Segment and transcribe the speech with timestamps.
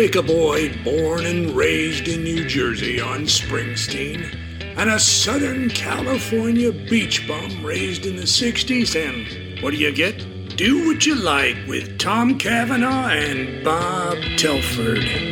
[0.00, 4.34] Take a boy born and raised in New Jersey on Springsteen,
[4.78, 10.56] and a Southern California beach bum raised in the 60s, and what do you get?
[10.56, 15.29] Do What You Like with Tom Cavanaugh and Bob Telford.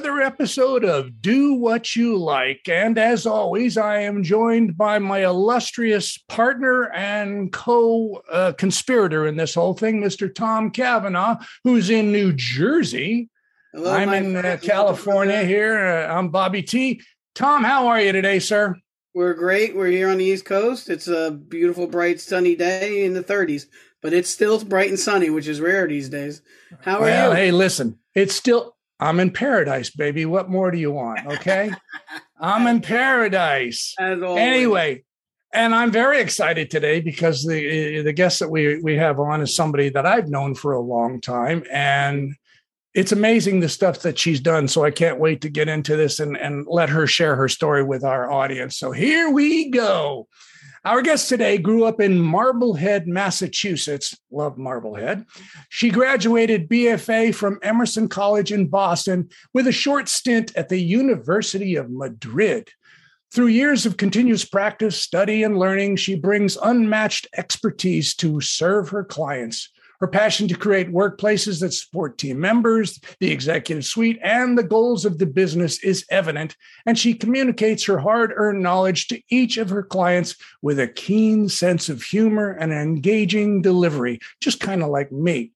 [0.00, 2.66] Another episode of Do What You Like.
[2.70, 9.36] And as always, I am joined by my illustrious partner and co uh, conspirator in
[9.36, 10.34] this whole thing, Mr.
[10.34, 13.28] Tom Cavanaugh, who's in New Jersey.
[13.74, 14.56] Hello, I'm in uh.
[14.62, 15.78] California here.
[15.78, 17.02] Uh, I'm Bobby T.
[17.34, 18.76] Tom, how are you today, sir?
[19.12, 19.76] We're great.
[19.76, 20.88] We're here on the East Coast.
[20.88, 23.66] It's a beautiful, bright, sunny day in the 30s,
[24.00, 26.40] but it's still bright and sunny, which is rare these days.
[26.80, 27.36] How are well, you?
[27.36, 30.26] hey, listen, it's still, I'm in paradise, baby.
[30.26, 31.26] What more do you want?
[31.26, 31.72] Okay.
[32.40, 33.94] I'm in paradise.
[34.36, 35.04] Anyway
[35.52, 39.54] and i'm very excited today because the the guest that we we have on is
[39.54, 42.34] somebody that i've known for a long time and
[42.94, 46.20] it's amazing the stuff that she's done so i can't wait to get into this
[46.20, 50.28] and and let her share her story with our audience so here we go
[50.84, 54.18] our guest today grew up in Marblehead, Massachusetts.
[54.30, 55.26] Love Marblehead.
[55.68, 61.76] She graduated BFA from Emerson College in Boston with a short stint at the University
[61.76, 62.70] of Madrid.
[63.32, 69.04] Through years of continuous practice, study, and learning, she brings unmatched expertise to serve her
[69.04, 69.70] clients.
[70.00, 75.04] Her passion to create workplaces that support team members, the executive suite, and the goals
[75.04, 76.56] of the business is evident,
[76.86, 81.50] and she communicates her hard earned knowledge to each of her clients with a keen
[81.50, 85.52] sense of humor and an engaging delivery, just kind of like me.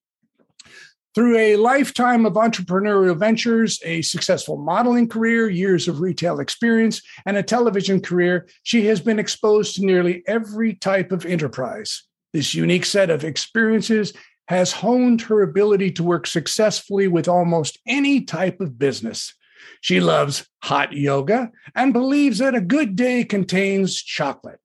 [1.14, 7.38] Through a lifetime of entrepreneurial ventures, a successful modeling career, years of retail experience, and
[7.38, 12.02] a television career, she has been exposed to nearly every type of enterprise.
[12.32, 14.12] This unique set of experiences
[14.48, 19.34] has honed her ability to work successfully with almost any type of business.
[19.80, 24.60] She loves hot yoga and believes that a good day contains chocolate.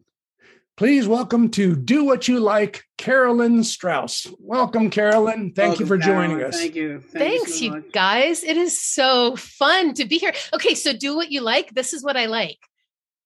[0.77, 4.27] Please welcome to Do What You Like, Carolyn Strauss.
[4.39, 5.51] Welcome, Carolyn.
[5.53, 6.53] Thank you Welcome, for joining Carolyn.
[6.53, 6.57] us.
[6.57, 6.99] Thank you.
[7.01, 8.45] Thank Thanks, so you, guys.
[8.45, 10.31] It is so fun to be here.
[10.53, 11.73] Okay, so do what you like.
[11.73, 12.59] This is what I like.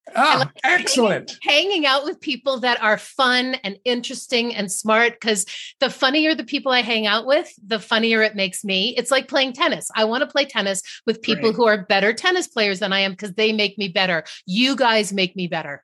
[0.10, 1.38] I Ah, like excellent.
[1.42, 5.46] Hanging, hanging out with people that are fun and interesting and smart because
[5.80, 8.94] the funnier the people I hang out with, the funnier it makes me.
[8.98, 9.90] It's like playing tennis.
[9.96, 11.56] I want to play tennis with people Great.
[11.56, 14.24] who are better tennis players than I am because they make me better.
[14.46, 15.84] You guys make me better.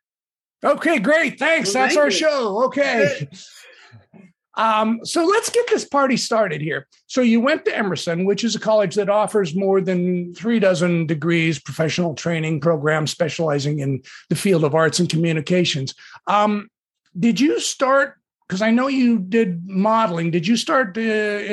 [0.63, 1.39] Okay, great.
[1.39, 1.73] Thanks.
[1.73, 2.17] Well, That's thank our you.
[2.17, 2.63] show.
[2.65, 3.29] Okay.
[4.59, 6.85] Um, so let's get this party started here.
[7.07, 11.05] So you went to Emerson, which is a college that offers more than three dozen
[11.05, 15.95] degrees, professional training programs specializing in the field of arts and communications.
[16.27, 16.67] Um,
[17.17, 18.15] did you start?
[18.47, 20.31] Because I know you did modeling.
[20.31, 21.01] Did you start uh,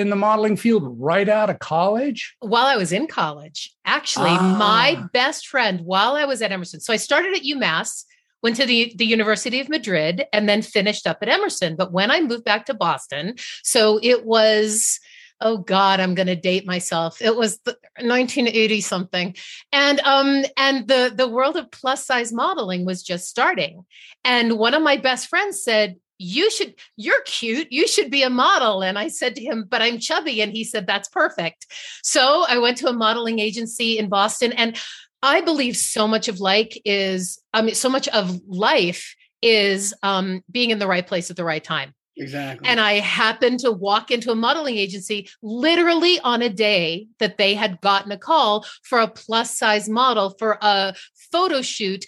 [0.01, 2.35] in the modeling field right out of college?
[2.41, 4.57] While I was in college, actually, Ah.
[4.59, 6.81] my best friend while I was at Emerson.
[6.81, 8.05] So I started at UMass,
[8.43, 11.77] went to the, the University of Madrid, and then finished up at Emerson.
[11.77, 15.01] But when I moved back to Boston, so it was,
[15.41, 17.21] oh God, I'm going to date myself.
[17.21, 19.35] It was 1980 something.
[19.73, 23.85] And um and the the world of plus size modeling was just starting.
[24.25, 28.31] And one of my best friends said, you should you're cute you should be a
[28.31, 31.67] model and i said to him but i'm chubby and he said that's perfect
[32.03, 34.79] so i went to a modeling agency in boston and
[35.27, 40.43] i believe so much of like is i mean so much of life is um,
[40.51, 42.67] being in the right place at the right time Exactly.
[42.67, 47.55] and I happened to walk into a modeling agency literally on a day that they
[47.55, 50.95] had gotten a call for a plus size model for a
[51.31, 52.07] photo shoot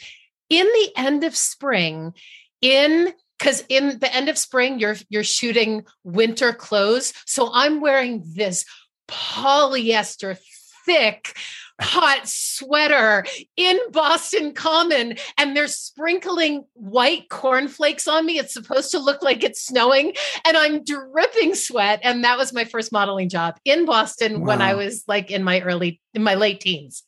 [0.49, 2.15] in the end of spring
[2.63, 8.25] in because in the end of spring you're you're shooting winter clothes so i'm wearing
[8.35, 8.65] this
[9.09, 10.39] polyester
[10.87, 11.37] thick
[11.81, 13.25] hot sweater
[13.57, 18.39] in Boston Common and they're sprinkling white cornflakes on me.
[18.39, 20.13] It's supposed to look like it's snowing
[20.45, 22.01] and I'm dripping sweat.
[22.03, 25.61] And that was my first modeling job in Boston when I was like in my
[25.61, 27.03] early, in my late teens.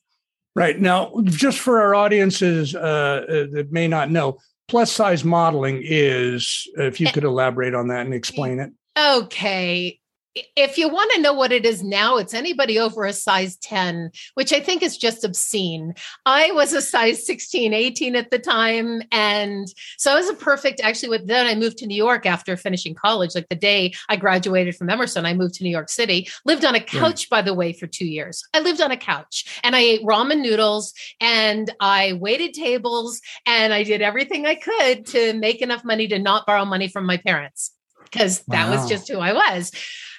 [0.56, 0.78] Right.
[0.78, 6.66] Now, just for our audiences uh, uh, that may not know, plus size modeling is,
[6.76, 7.12] if you Eh.
[7.12, 8.70] could elaborate on that and explain it.
[8.98, 9.99] Okay.
[10.34, 14.12] If you want to know what it is now, it's anybody over a size 10,
[14.34, 15.94] which I think is just obscene.
[16.24, 19.02] I was a size 16, 18 at the time.
[19.10, 19.66] And
[19.98, 22.94] so I was a perfect, actually, with then I moved to New York after finishing
[22.94, 23.34] college.
[23.34, 26.76] Like the day I graduated from Emerson, I moved to New York City, lived on
[26.76, 26.98] a hmm.
[26.98, 28.44] couch, by the way, for two years.
[28.54, 33.74] I lived on a couch and I ate ramen noodles and I waited tables and
[33.74, 37.16] I did everything I could to make enough money to not borrow money from my
[37.16, 37.72] parents
[38.04, 38.76] because that wow.
[38.76, 39.72] was just who I was.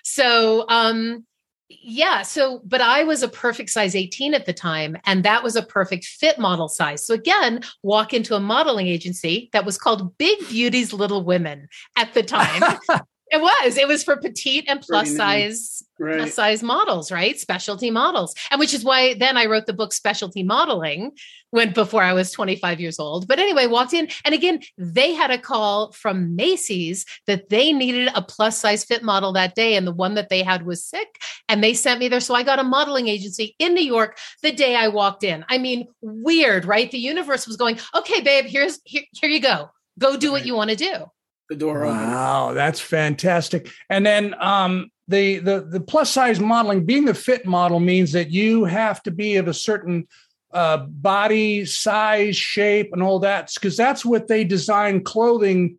[0.04, 1.26] So, um,
[1.70, 2.22] yeah.
[2.22, 5.64] So, but I was a perfect size 18 at the time, and that was a
[5.64, 7.06] perfect fit model size.
[7.06, 12.14] So, again, walk into a modeling agency that was called Big Beauties Little Women at
[12.14, 12.78] the time.
[13.32, 13.78] It was.
[13.78, 16.18] It was for petite and plus size right.
[16.18, 17.40] plus size models, right?
[17.40, 18.36] Specialty models.
[18.52, 21.14] And which is why then I wrote the book Specialty Modeling
[21.52, 23.30] when before I was 25 years old.
[23.30, 28.10] But anyway, walked in and again, they had a call from Macy's that they needed
[28.14, 31.08] a plus size fit model that day and the one that they had was sick
[31.48, 34.52] and they sent me there so I got a modeling agency in New York the
[34.52, 35.46] day I walked in.
[35.48, 36.92] I mean, weird, right?
[36.92, 39.70] The universe was going, "Okay, babe, here's here, here you go.
[40.00, 40.34] Go do right.
[40.34, 41.06] what you want to do."
[41.52, 41.98] The door open.
[41.98, 43.70] Wow, that's fantastic.
[43.90, 48.32] And then um, the the the plus size modeling, being a fit model, means that
[48.32, 50.08] you have to be of a certain
[50.54, 55.78] uh, body size, shape, and all that, because that's what they design clothing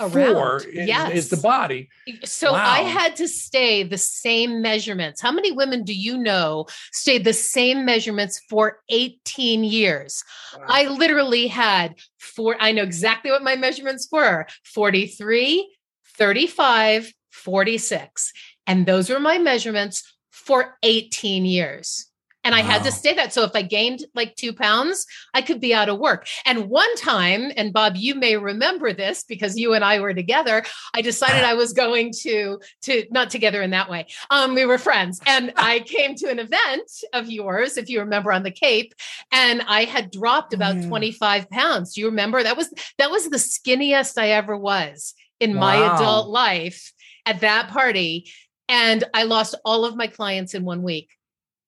[0.00, 0.62] Around.
[0.66, 1.12] is, yes.
[1.12, 1.88] is the body.
[2.24, 2.64] So wow.
[2.64, 5.20] I had to stay the same measurements.
[5.20, 10.24] How many women do you know stayed the same measurements for 18 years?
[10.56, 10.64] Wow.
[10.68, 15.76] I literally had four, I know exactly what my measurements were 43,
[16.16, 18.32] 35, 46.
[18.66, 22.11] And those were my measurements for 18 years.
[22.44, 23.32] And I had to stay that.
[23.32, 26.26] So if I gained like two pounds, I could be out of work.
[26.44, 30.64] And one time, and Bob, you may remember this because you and I were together.
[30.94, 34.06] I decided I was going to to not together in that way.
[34.30, 38.32] Um, we were friends, and I came to an event of yours, if you remember,
[38.32, 38.94] on the Cape,
[39.30, 40.88] and I had dropped about mm.
[40.88, 41.94] twenty five pounds.
[41.94, 42.42] Do you remember?
[42.42, 45.60] That was that was the skinniest I ever was in wow.
[45.60, 46.92] my adult life
[47.26, 48.30] at that party.
[48.68, 51.10] And I lost all of my clients in one week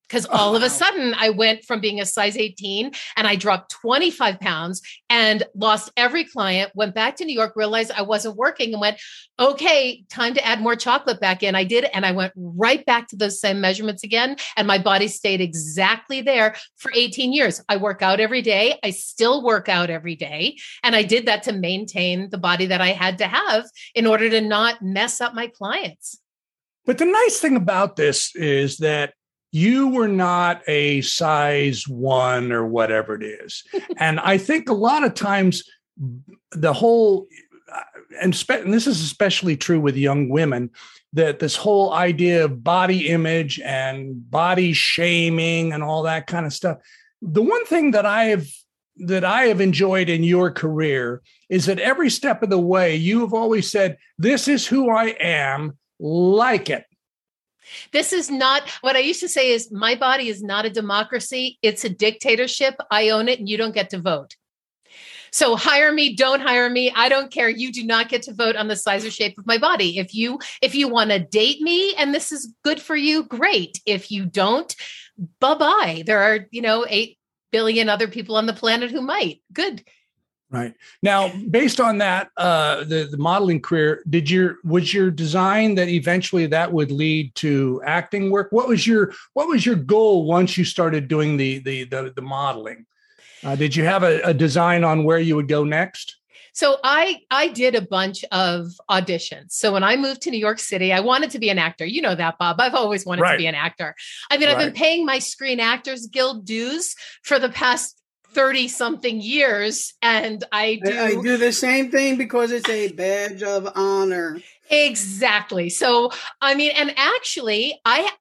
[0.07, 3.35] because all oh, of a sudden I went from being a size 18 and I
[3.35, 8.35] dropped 25 pounds and lost every client, went back to New York, realized I wasn't
[8.35, 8.97] working and went,
[9.39, 11.55] okay, time to add more chocolate back in.
[11.55, 11.85] I did.
[11.85, 14.37] And I went right back to those same measurements again.
[14.55, 17.61] And my body stayed exactly there for 18 years.
[17.67, 18.79] I work out every day.
[18.83, 20.57] I still work out every day.
[20.83, 24.29] And I did that to maintain the body that I had to have in order
[24.29, 26.19] to not mess up my clients.
[26.85, 29.13] But the nice thing about this is that
[29.55, 33.63] you were not a size one or whatever it is.
[33.97, 35.63] and I think a lot of times
[36.51, 37.27] the whole,
[38.21, 40.71] and, spe- and this is especially true with young women,
[41.13, 46.51] that this whole idea of body image and body shaming and all that kind of
[46.51, 46.79] stuff.
[47.21, 48.47] The one thing that I have
[48.97, 53.21] that I have enjoyed in your career is that every step of the way you
[53.21, 55.77] have always said, "This is who I am.
[55.97, 56.83] Like it."
[57.91, 61.57] This is not what I used to say is my body is not a democracy,
[61.61, 62.75] it's a dictatorship.
[62.91, 64.35] I own it and you don't get to vote.
[65.31, 66.93] So hire me, don't hire me.
[66.95, 67.49] I don't care.
[67.49, 69.97] You do not get to vote on the size or shape of my body.
[69.97, 73.81] If you if you want to date me and this is good for you, great.
[73.85, 74.73] If you don't,
[75.41, 76.03] bye-bye.
[76.05, 77.17] There are, you know, 8
[77.51, 79.41] billion other people on the planet who might.
[79.51, 79.83] Good.
[80.55, 85.75] Right now, based on that, uh, the the modeling career, did your was your design
[85.75, 88.47] that eventually that would lead to acting work?
[88.51, 92.21] What was your what was your goal once you started doing the the the, the
[92.21, 92.85] modeling?
[93.43, 96.15] Uh, did you have a, a design on where you would go next?
[96.53, 99.51] So I I did a bunch of auditions.
[99.51, 101.85] So when I moved to New York City, I wanted to be an actor.
[101.85, 102.61] You know that, Bob.
[102.61, 103.33] I've always wanted right.
[103.33, 103.93] to be an actor.
[104.31, 104.57] I mean, right.
[104.57, 108.01] I've been paying my Screen Actors Guild dues for the past
[108.35, 113.41] 30 something years and I do I do the same thing because it's a badge
[113.41, 114.41] of honor.
[114.69, 115.69] Exactly.
[115.69, 116.11] So
[116.41, 118.11] I mean and actually I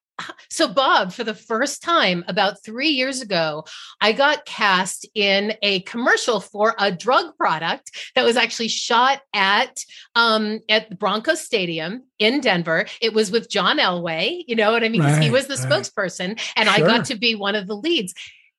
[0.48, 3.64] so Bob for the first time about 3 years ago
[4.00, 9.80] I got cast in a commercial for a drug product that was actually shot at
[10.14, 12.86] um at the Bronco Stadium in Denver.
[13.00, 15.02] It was with John Elway, you know what I mean?
[15.02, 15.68] Right, he was the right.
[15.68, 16.84] spokesperson and sure.
[16.84, 18.14] I got to be one of the leads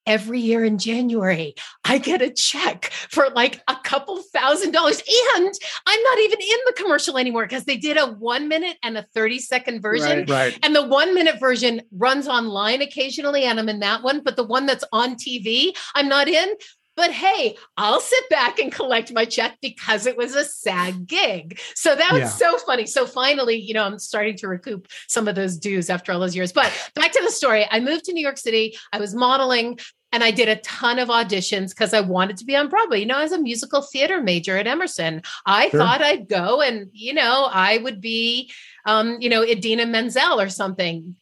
[0.05, 5.01] every year in January, I get a check for like a couple thousand dollars.
[5.35, 5.53] And
[5.85, 9.05] I'm not even in the commercial anymore because they did a one minute and a
[9.13, 10.19] 30 second version.
[10.19, 10.59] Right, right.
[10.63, 14.21] And the one minute version runs online occasionally, and I'm in that one.
[14.23, 16.49] But the one that's on TV, I'm not in.
[16.95, 21.59] But hey, I'll sit back and collect my check because it was a SAG gig.
[21.75, 22.27] So that was yeah.
[22.27, 22.85] so funny.
[22.85, 26.35] So finally, you know, I'm starting to recoup some of those dues after all those
[26.35, 26.51] years.
[26.51, 27.65] But back to the story.
[27.69, 28.77] I moved to New York City.
[28.91, 29.79] I was modeling
[30.11, 33.01] and I did a ton of auditions because I wanted to be on Broadway.
[33.01, 35.79] You know, as a musical theater major at Emerson, I sure.
[35.79, 38.49] thought I'd go and, you know, I would be
[38.85, 41.15] um, you know, Idina Menzel or something.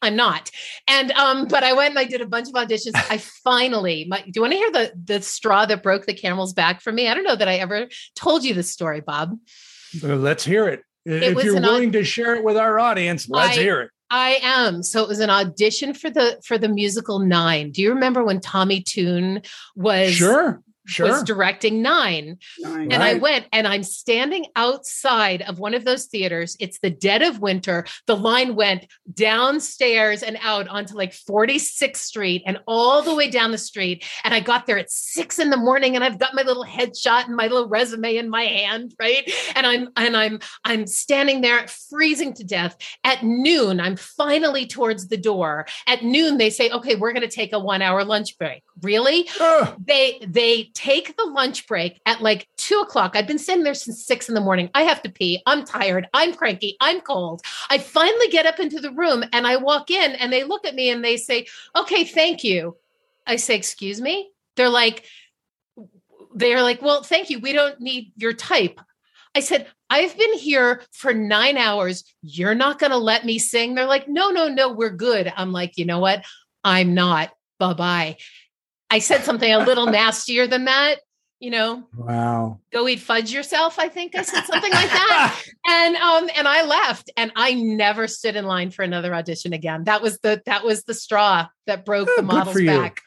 [0.00, 0.50] I'm not.
[0.86, 2.92] And um, but I went and I did a bunch of auditions.
[2.94, 6.52] I finally, my, do you want to hear the the straw that broke the camel's
[6.52, 7.08] back for me?
[7.08, 9.38] I don't know that I ever told you this story, Bob.
[10.02, 10.84] Uh, let's hear it.
[11.04, 13.90] it if you're willing to share it with our audience, let's I, hear it.
[14.10, 14.82] I am.
[14.82, 17.72] So it was an audition for the for the musical Nine.
[17.72, 19.42] Do you remember when Tommy Tune
[19.74, 21.08] was sure sure.
[21.08, 22.38] was directing Nine.
[22.58, 22.92] Nine.
[22.92, 23.16] And right.
[23.16, 26.56] I went and I'm standing outside of one of those theaters.
[26.60, 27.86] It's the dead of winter.
[28.06, 33.50] The line went downstairs and out onto like 46th Street and all the way down
[33.50, 34.04] the street.
[34.24, 37.26] And I got there at six in the morning and I've got my little headshot
[37.26, 39.30] and my little resume in my hand, right?
[39.54, 42.76] And I'm and I'm I'm standing there freezing to death.
[43.04, 45.66] At noon, I'm finally towards the door.
[45.86, 48.62] At noon, they say, okay, we're gonna take a one hour lunch break.
[48.82, 49.28] Really?
[49.84, 53.14] They they take the lunch break at like two o'clock.
[53.14, 54.70] I've been sitting there since six in the morning.
[54.74, 55.42] I have to pee.
[55.46, 56.08] I'm tired.
[56.14, 56.76] I'm cranky.
[56.80, 57.42] I'm cold.
[57.70, 60.74] I finally get up into the room and I walk in and they look at
[60.74, 61.46] me and they say,
[61.76, 62.76] okay, thank you.
[63.26, 64.30] I say, excuse me.
[64.56, 65.04] They're like,
[66.34, 67.40] they're like, well, thank you.
[67.40, 68.80] We don't need your type.
[69.34, 72.04] I said, I've been here for nine hours.
[72.22, 73.74] You're not going to let me sing.
[73.74, 75.32] They're like, no, no, no, we're good.
[75.36, 76.24] I'm like, you know what?
[76.64, 77.30] I'm not.
[77.58, 78.16] Bye bye.
[78.90, 80.96] I said something a little nastier than that.
[81.38, 82.60] You know, wow.
[82.70, 83.78] Go eat fudge yourself.
[83.78, 88.06] I think I said something like that, and um, and I left, and I never
[88.08, 89.84] stood in line for another audition again.
[89.84, 93.00] That was the that was the straw that broke oh, the model's back.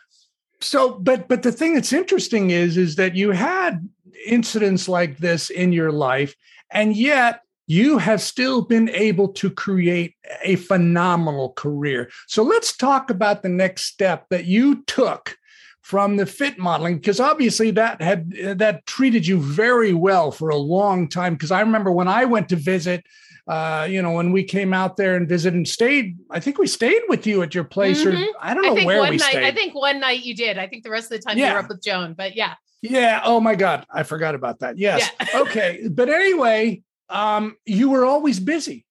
[0.62, 3.88] So, but but the thing that's interesting is is that you had
[4.26, 6.34] incidents like this in your life,
[6.72, 12.10] and yet you have still been able to create a phenomenal career.
[12.28, 15.38] So let's talk about the next step that you took
[15.84, 20.56] from the fit modeling because obviously that had that treated you very well for a
[20.56, 21.34] long time.
[21.34, 23.06] Because i remember when i went to visit
[23.46, 26.66] uh, you know when we came out there and visited and stayed i think we
[26.66, 28.16] stayed with you at your place mm-hmm.
[28.16, 29.44] or i don't know I where one we night, stayed.
[29.44, 30.58] i think one night you did.
[30.58, 31.50] I think the rest of the time yeah.
[31.50, 32.54] you were up with joan but yeah.
[32.82, 33.22] Yeah.
[33.24, 33.86] Oh my god.
[33.90, 34.78] I forgot about that.
[34.78, 35.10] Yes.
[35.20, 35.28] Yeah.
[35.42, 35.88] okay.
[35.90, 38.86] But anyway um you were always busy.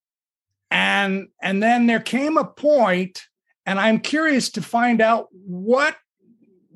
[0.70, 3.22] And and then there came a point
[3.64, 5.96] and i'm curious to find out what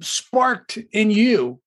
[0.00, 1.60] sparked in you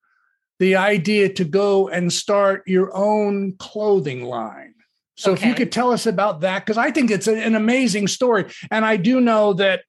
[0.59, 4.75] the idea to go and start your own clothing line.
[5.15, 5.41] So okay.
[5.41, 8.45] if you could tell us about that, because I think it's an amazing story.
[8.71, 9.83] And I do know that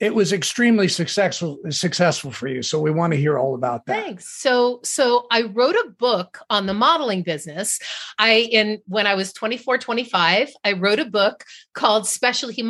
[0.00, 2.62] it was extremely successful successful for you.
[2.62, 4.02] So we want to hear all about that.
[4.02, 4.26] Thanks.
[4.26, 7.78] So so i wrote a book on the modeling business.
[8.18, 12.66] I in when i was 24 25 i wrote a book called specialty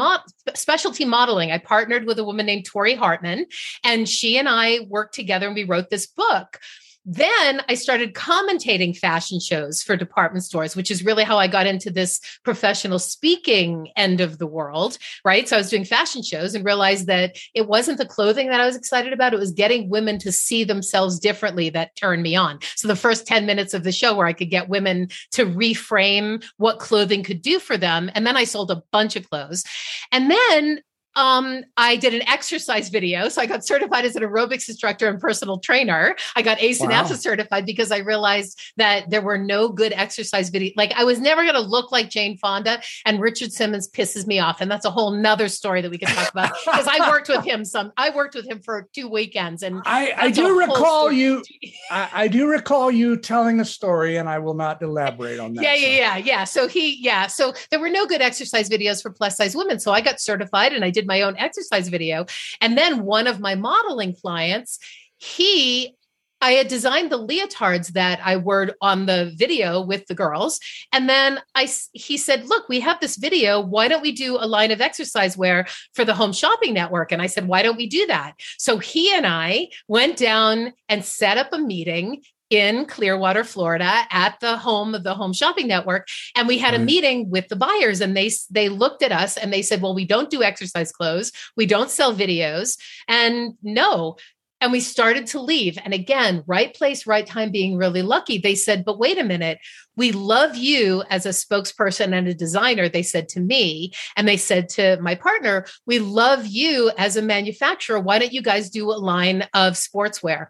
[0.55, 1.53] specialty modeling.
[1.53, 3.47] I partnered with a woman named tori hartman
[3.85, 6.59] and she and i worked together and we wrote this book
[7.05, 11.67] then I started commentating fashion shows for department stores, which is really how I got
[11.67, 15.49] into this professional speaking end of the world, right?
[15.49, 18.67] So I was doing fashion shows and realized that it wasn't the clothing that I
[18.67, 19.33] was excited about.
[19.33, 22.59] It was getting women to see themselves differently that turned me on.
[22.77, 26.45] So the first 10 minutes of the show where I could get women to reframe
[26.59, 28.11] what clothing could do for them.
[28.15, 29.65] And then I sold a bunch of clothes.
[30.13, 30.81] And then
[31.21, 33.29] um, I did an exercise video.
[33.29, 36.17] So I got certified as an aerobics instructor and personal trainer.
[36.35, 36.87] I got ACE wow.
[36.87, 40.73] and AFAA certified because I realized that there were no good exercise video.
[40.77, 44.39] Like I was never going to look like Jane Fonda and Richard Simmons pisses me
[44.39, 44.61] off.
[44.61, 47.45] And that's a whole nother story that we could talk about because I worked with
[47.45, 49.63] him some, I worked with him for two weekends.
[49.63, 51.45] And I, I do recall you,
[51.91, 55.63] I, I, do recall you telling a story and I will not elaborate on that.
[55.63, 55.91] Yeah, yeah, so.
[55.91, 56.45] yeah, yeah.
[56.45, 57.27] So he, yeah.
[57.27, 59.81] So there were no good exercise videos for plus size women.
[59.81, 62.17] So I got certified and I did did my own exercise video.
[62.63, 64.79] And then one of my modeling clients,
[65.19, 65.97] he
[66.43, 70.59] I had designed the leotards that I wore on the video with the girls.
[70.91, 73.61] And then I he said, "Look, we have this video.
[73.61, 77.21] Why don't we do a line of exercise wear for the Home Shopping Network?" And
[77.21, 81.37] I said, "Why don't we do that?" So he and I went down and set
[81.37, 86.49] up a meeting in Clearwater, Florida, at the home of the Home Shopping Network, and
[86.49, 86.87] we had a mm-hmm.
[86.87, 90.05] meeting with the buyers, and they they looked at us and they said, "Well, we
[90.05, 92.77] don't do exercise clothes, we don't sell videos,
[93.09, 94.17] and no."
[94.63, 95.79] And we started to leave.
[95.83, 98.37] And again, right place, right time, being really lucky.
[98.37, 99.59] They said, but wait a minute,
[99.97, 102.87] we love you as a spokesperson and a designer.
[102.87, 107.23] They said to me, and they said to my partner, we love you as a
[107.23, 108.01] manufacturer.
[108.01, 110.49] Why don't you guys do a line of sportswear?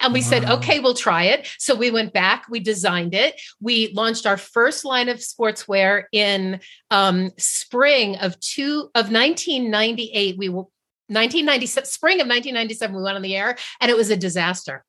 [0.00, 0.26] And we wow.
[0.26, 1.48] said, okay, we'll try it.
[1.58, 3.40] So we went back, we designed it.
[3.60, 6.60] We launched our first line of sportswear in
[6.90, 10.38] um, spring of two of 1998.
[10.38, 10.70] We will
[11.08, 14.84] 1997 spring of 1997 we went on the air and it was a disaster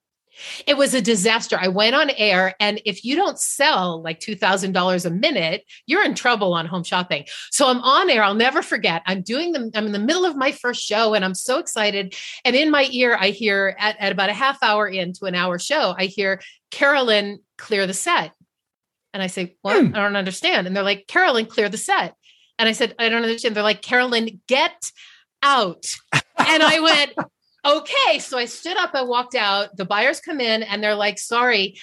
[0.65, 1.57] it was a disaster.
[1.59, 6.15] I went on air, and if you don't sell like $2,000 a minute, you're in
[6.15, 7.25] trouble on home shopping.
[7.49, 8.23] So I'm on air.
[8.23, 9.01] I'll never forget.
[9.05, 12.15] I'm doing the, I'm in the middle of my first show, and I'm so excited.
[12.45, 15.59] And in my ear, I hear at, at about a half hour into an hour
[15.59, 18.33] show, I hear Carolyn clear the set.
[19.13, 19.85] And I say, What?
[19.85, 19.95] Hmm.
[19.95, 20.67] I don't understand.
[20.67, 22.15] And they're like, Carolyn, clear the set.
[22.57, 23.55] And I said, I don't understand.
[23.55, 24.91] They're like, Carolyn, get
[25.43, 25.85] out.
[26.13, 27.13] and I went,
[27.65, 28.19] okay.
[28.19, 29.75] So I stood up, I walked out.
[29.75, 31.77] The buyers come in and they're like, sorry,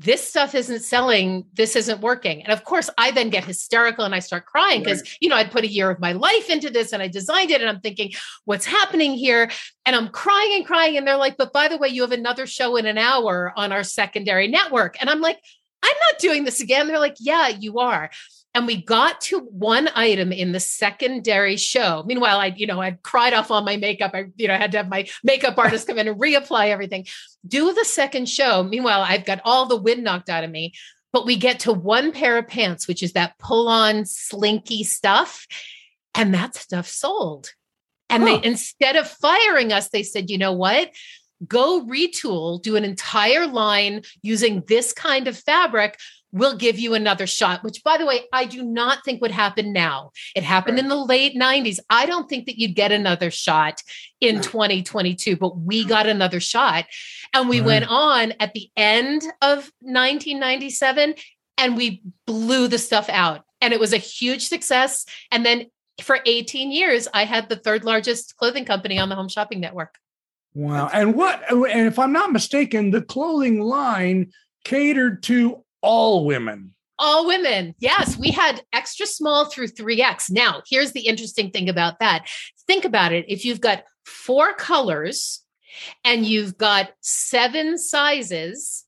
[0.00, 1.44] this stuff isn't selling.
[1.54, 2.42] This isn't working.
[2.44, 5.16] And of course, I then get hysterical and I start crying because, right.
[5.20, 7.60] you know, I'd put a year of my life into this and I designed it.
[7.60, 8.12] And I'm thinking,
[8.44, 9.50] what's happening here?
[9.84, 10.96] And I'm crying and crying.
[10.96, 13.72] And they're like, but by the way, you have another show in an hour on
[13.72, 14.96] our secondary network.
[15.00, 15.40] And I'm like,
[15.82, 16.86] I'm not doing this again.
[16.86, 18.10] They're like, yeah, you are
[18.58, 22.02] and we got to one item in the secondary show.
[22.04, 24.10] Meanwhile, I, you know, I cried off all my makeup.
[24.14, 27.06] I, you know, I had to have my makeup artist come in and reapply everything.
[27.46, 28.64] Do the second show.
[28.64, 30.74] Meanwhile, I've got all the wind knocked out of me.
[31.12, 35.46] But we get to one pair of pants, which is that pull-on slinky stuff,
[36.14, 37.52] and that stuff sold.
[38.10, 38.40] And huh.
[38.40, 40.90] they instead of firing us, they said, you know what?
[41.46, 45.98] Go retool, do an entire line using this kind of fabric
[46.32, 49.72] we'll give you another shot, which by the way, I do not think would happen
[49.72, 50.10] now.
[50.34, 50.84] It happened right.
[50.84, 51.78] in the late 90s.
[51.88, 53.82] I don't think that you'd get another shot
[54.20, 56.86] in 2022, but we got another shot.
[57.32, 57.66] And we right.
[57.66, 61.14] went on at the end of 1997
[61.56, 63.44] and we blew the stuff out.
[63.60, 65.04] And it was a huge success.
[65.32, 65.66] And then
[66.02, 69.96] for 18 years, I had the third largest clothing company on the home shopping network.
[70.54, 70.88] Wow.
[70.92, 74.32] And what, and if I'm not mistaken, the clothing line
[74.64, 76.74] catered to all women.
[76.98, 77.74] All women.
[77.78, 80.30] Yes, we had extra small through 3X.
[80.30, 82.26] Now, here's the interesting thing about that.
[82.66, 83.24] Think about it.
[83.28, 85.44] If you've got four colors
[86.04, 88.84] and you've got seven sizes,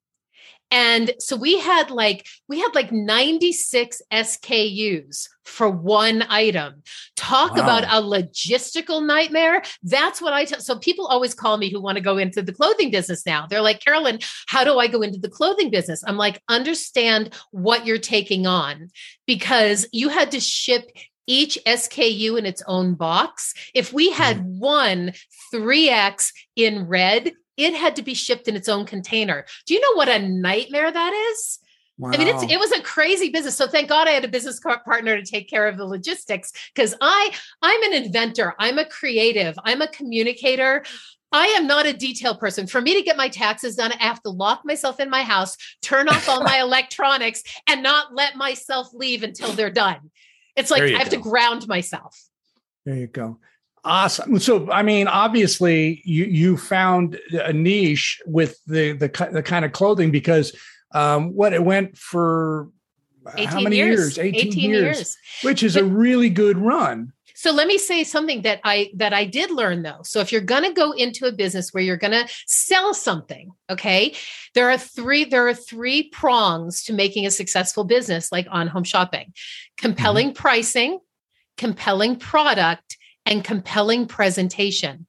[0.72, 6.82] and so we had like we had like 96 SKUs for one item.
[7.16, 7.62] Talk wow.
[7.62, 9.62] about a logistical nightmare.
[9.82, 10.60] That's what I tell.
[10.60, 13.46] So people always call me who want to go into the clothing business now.
[13.46, 16.02] They're like, Carolyn, how do I go into the clothing business?
[16.06, 18.88] I'm like, understand what you're taking on
[19.26, 20.90] because you had to ship
[21.26, 23.54] each SKU in its own box.
[23.74, 24.58] If we had mm.
[24.58, 25.12] one
[25.54, 29.44] 3X in red, it had to be shipped in its own container.
[29.66, 31.58] Do you know what a nightmare that is?
[32.00, 32.12] Wow.
[32.14, 33.56] I mean, it's, it was a crazy business.
[33.56, 36.94] So thank God I had a business partner to take care of the logistics because
[37.02, 38.54] I I'm an inventor.
[38.58, 39.54] I'm a creative.
[39.64, 40.82] I'm a communicator.
[41.30, 42.66] I am not a detail person.
[42.66, 45.58] For me to get my taxes done, I have to lock myself in my house,
[45.82, 50.10] turn off all my electronics, and not let myself leave until they're done.
[50.56, 51.18] It's like I have go.
[51.18, 52.18] to ground myself.
[52.86, 53.38] There you go.
[53.84, 54.38] Awesome.
[54.40, 59.72] So, I mean, obviously, you you found a niche with the the the kind of
[59.72, 60.56] clothing because
[60.92, 62.68] um, what it went for
[63.26, 64.16] how many years?
[64.16, 64.18] years?
[64.18, 67.12] 18, 18 years, years, which is but, a really good run.
[67.40, 70.02] So let me say something that I that I did learn though.
[70.02, 73.50] So if you're going to go into a business where you're going to sell something,
[73.70, 74.14] okay?
[74.54, 78.84] There are three there are three prongs to making a successful business like on home
[78.84, 79.32] shopping.
[79.78, 80.42] Compelling mm-hmm.
[80.42, 80.98] pricing,
[81.56, 85.06] compelling product, and compelling presentation.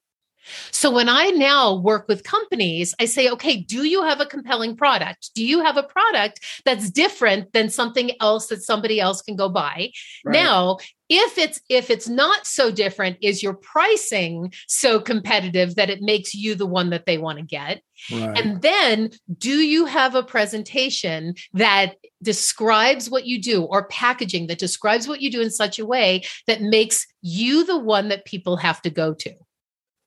[0.71, 4.75] So when I now work with companies, I say, okay, do you have a compelling
[4.75, 5.32] product?
[5.36, 9.49] Do you have a product that's different than something else that somebody else can go
[9.49, 9.91] buy?
[10.25, 10.34] Right.
[10.34, 10.77] Now,
[11.10, 16.34] if it's if it's not so different, is your pricing so competitive that it makes
[16.34, 17.82] you the one that they want to get?
[18.12, 18.38] Right.
[18.38, 24.60] And then do you have a presentation that describes what you do or packaging that
[24.60, 28.56] describes what you do in such a way that makes you the one that people
[28.58, 29.34] have to go to?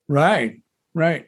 [0.07, 0.61] Right,
[0.93, 1.27] right.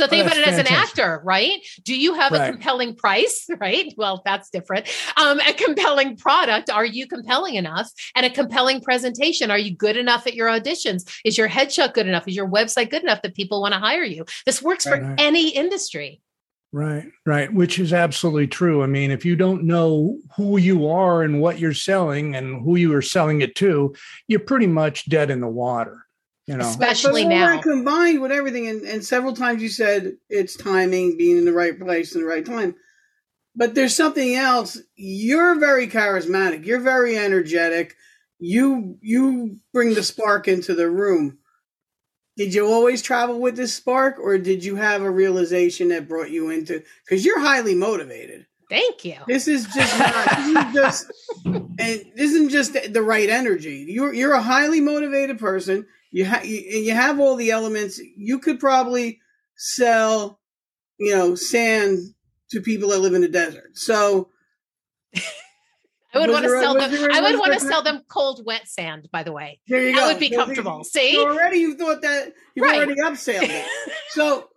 [0.00, 0.72] So think oh, about it fantastic.
[0.72, 1.60] as an actor, right?
[1.82, 2.48] Do you have right.
[2.48, 3.92] a compelling price, right?
[3.98, 4.88] Well, that's different.
[5.18, 6.70] Um, a compelling product.
[6.70, 7.90] Are you compelling enough?
[8.14, 9.50] And a compelling presentation.
[9.50, 11.06] Are you good enough at your auditions?
[11.24, 12.26] Is your headshot good enough?
[12.26, 14.24] Is your website good enough that people want to hire you?
[14.46, 15.20] This works right, for right.
[15.20, 16.22] any industry.
[16.72, 18.82] Right, right, which is absolutely true.
[18.82, 22.76] I mean, if you don't know who you are and what you're selling and who
[22.76, 23.94] you are selling it to,
[24.28, 26.06] you're pretty much dead in the water
[26.50, 30.56] you know especially but now combined with everything and, and several times you said it's
[30.56, 32.74] timing being in the right place in the right time
[33.54, 37.96] but there's something else you're very charismatic you're very energetic
[38.38, 41.38] you you bring the spark into the room
[42.36, 46.30] did you always travel with this spark, or did you have a realization that brought
[46.30, 46.82] you into?
[47.04, 48.46] Because you're highly motivated.
[48.70, 49.16] Thank you.
[49.26, 50.24] This is just not.
[50.38, 51.10] this is just,
[51.44, 51.76] and
[52.16, 53.84] this isn't just the, the right energy.
[53.88, 55.86] You're you're a highly motivated person.
[56.10, 58.00] You have you, you have all the elements.
[58.16, 59.20] You could probably
[59.56, 60.40] sell,
[60.98, 61.98] you know, sand
[62.50, 63.76] to people that live in the desert.
[63.78, 64.28] So
[66.12, 67.08] I would want to sell them.
[67.12, 69.08] I would want to sell them cold, wet sand.
[69.12, 70.06] By the way, there you that go.
[70.08, 70.78] would be So comfortable.
[70.78, 72.76] you- See, So already you thought that you Right.
[72.78, 73.66] already upsailed it.
[74.10, 74.48] So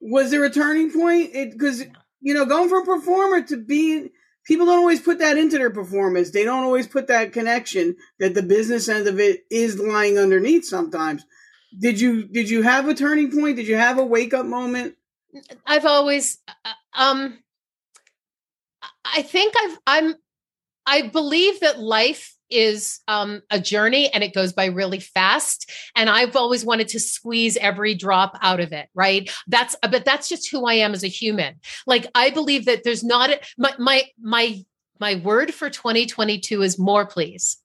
[0.00, 1.30] was there a turning point?
[1.34, 1.84] It because
[2.22, 4.08] you know, going from performer to being
[4.46, 6.30] people don't always put that into their performance.
[6.30, 10.64] They don't always put that connection that the business end of it is lying underneath.
[10.64, 11.24] Sometimes.
[11.76, 13.56] Did you did you have a turning point?
[13.56, 14.94] Did you have a wake up moment?
[15.66, 17.38] I've always, uh, um,
[19.04, 20.14] I think I've, I'm,
[20.86, 25.70] I believe that life is um, a journey and it goes by really fast.
[25.96, 28.88] And I've always wanted to squeeze every drop out of it.
[28.94, 29.30] Right.
[29.46, 31.56] That's, but that's just who I am as a human.
[31.86, 34.64] Like I believe that there's not a, my, my, my,
[35.00, 37.58] my word for 2022 is more, please.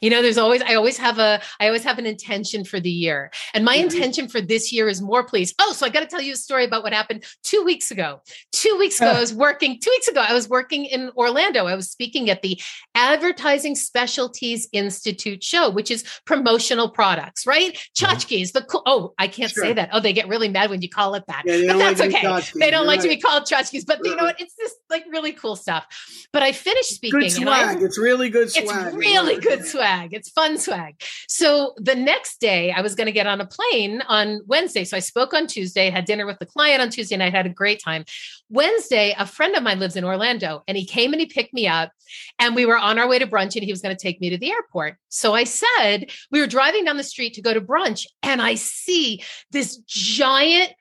[0.00, 2.90] You know, there's always, I always have a, I always have an intention for the
[2.90, 3.30] year.
[3.52, 3.82] And my Mhm.
[3.82, 5.54] intention for this year is more, please.
[5.58, 8.20] Oh, so I got to tell you a story about what happened two weeks ago.
[8.52, 11.66] Two weeks ago, I was working, two weeks ago, I was working in Orlando.
[11.66, 12.60] I was speaking at the
[12.94, 17.78] Advertising Specialties Institute show, which is promotional products, right?
[17.94, 19.90] Tchotchkes, the cool, oh, I can't say that.
[19.92, 21.42] Oh, they get really mad when you call it that.
[21.44, 22.22] Yeah, but that's like okay.
[22.58, 24.40] They don't You're like to be called tchotchkes, but you know what?
[24.40, 25.84] It's just like really cool stuff.
[26.32, 27.74] But I finished speaking Good and I.
[27.80, 28.94] It's really good it's swag.
[28.94, 29.89] really good swag.
[29.90, 31.02] It's fun swag.
[31.28, 34.84] So the next day, I was going to get on a plane on Wednesday.
[34.84, 37.50] So I spoke on Tuesday, had dinner with the client on Tuesday, night, had a
[37.50, 38.04] great time.
[38.48, 41.66] Wednesday, a friend of mine lives in Orlando, and he came and he picked me
[41.66, 41.90] up,
[42.38, 44.30] and we were on our way to brunch, and he was going to take me
[44.30, 44.96] to the airport.
[45.08, 48.54] So I said, we were driving down the street to go to brunch, and I
[48.54, 50.72] see this giant.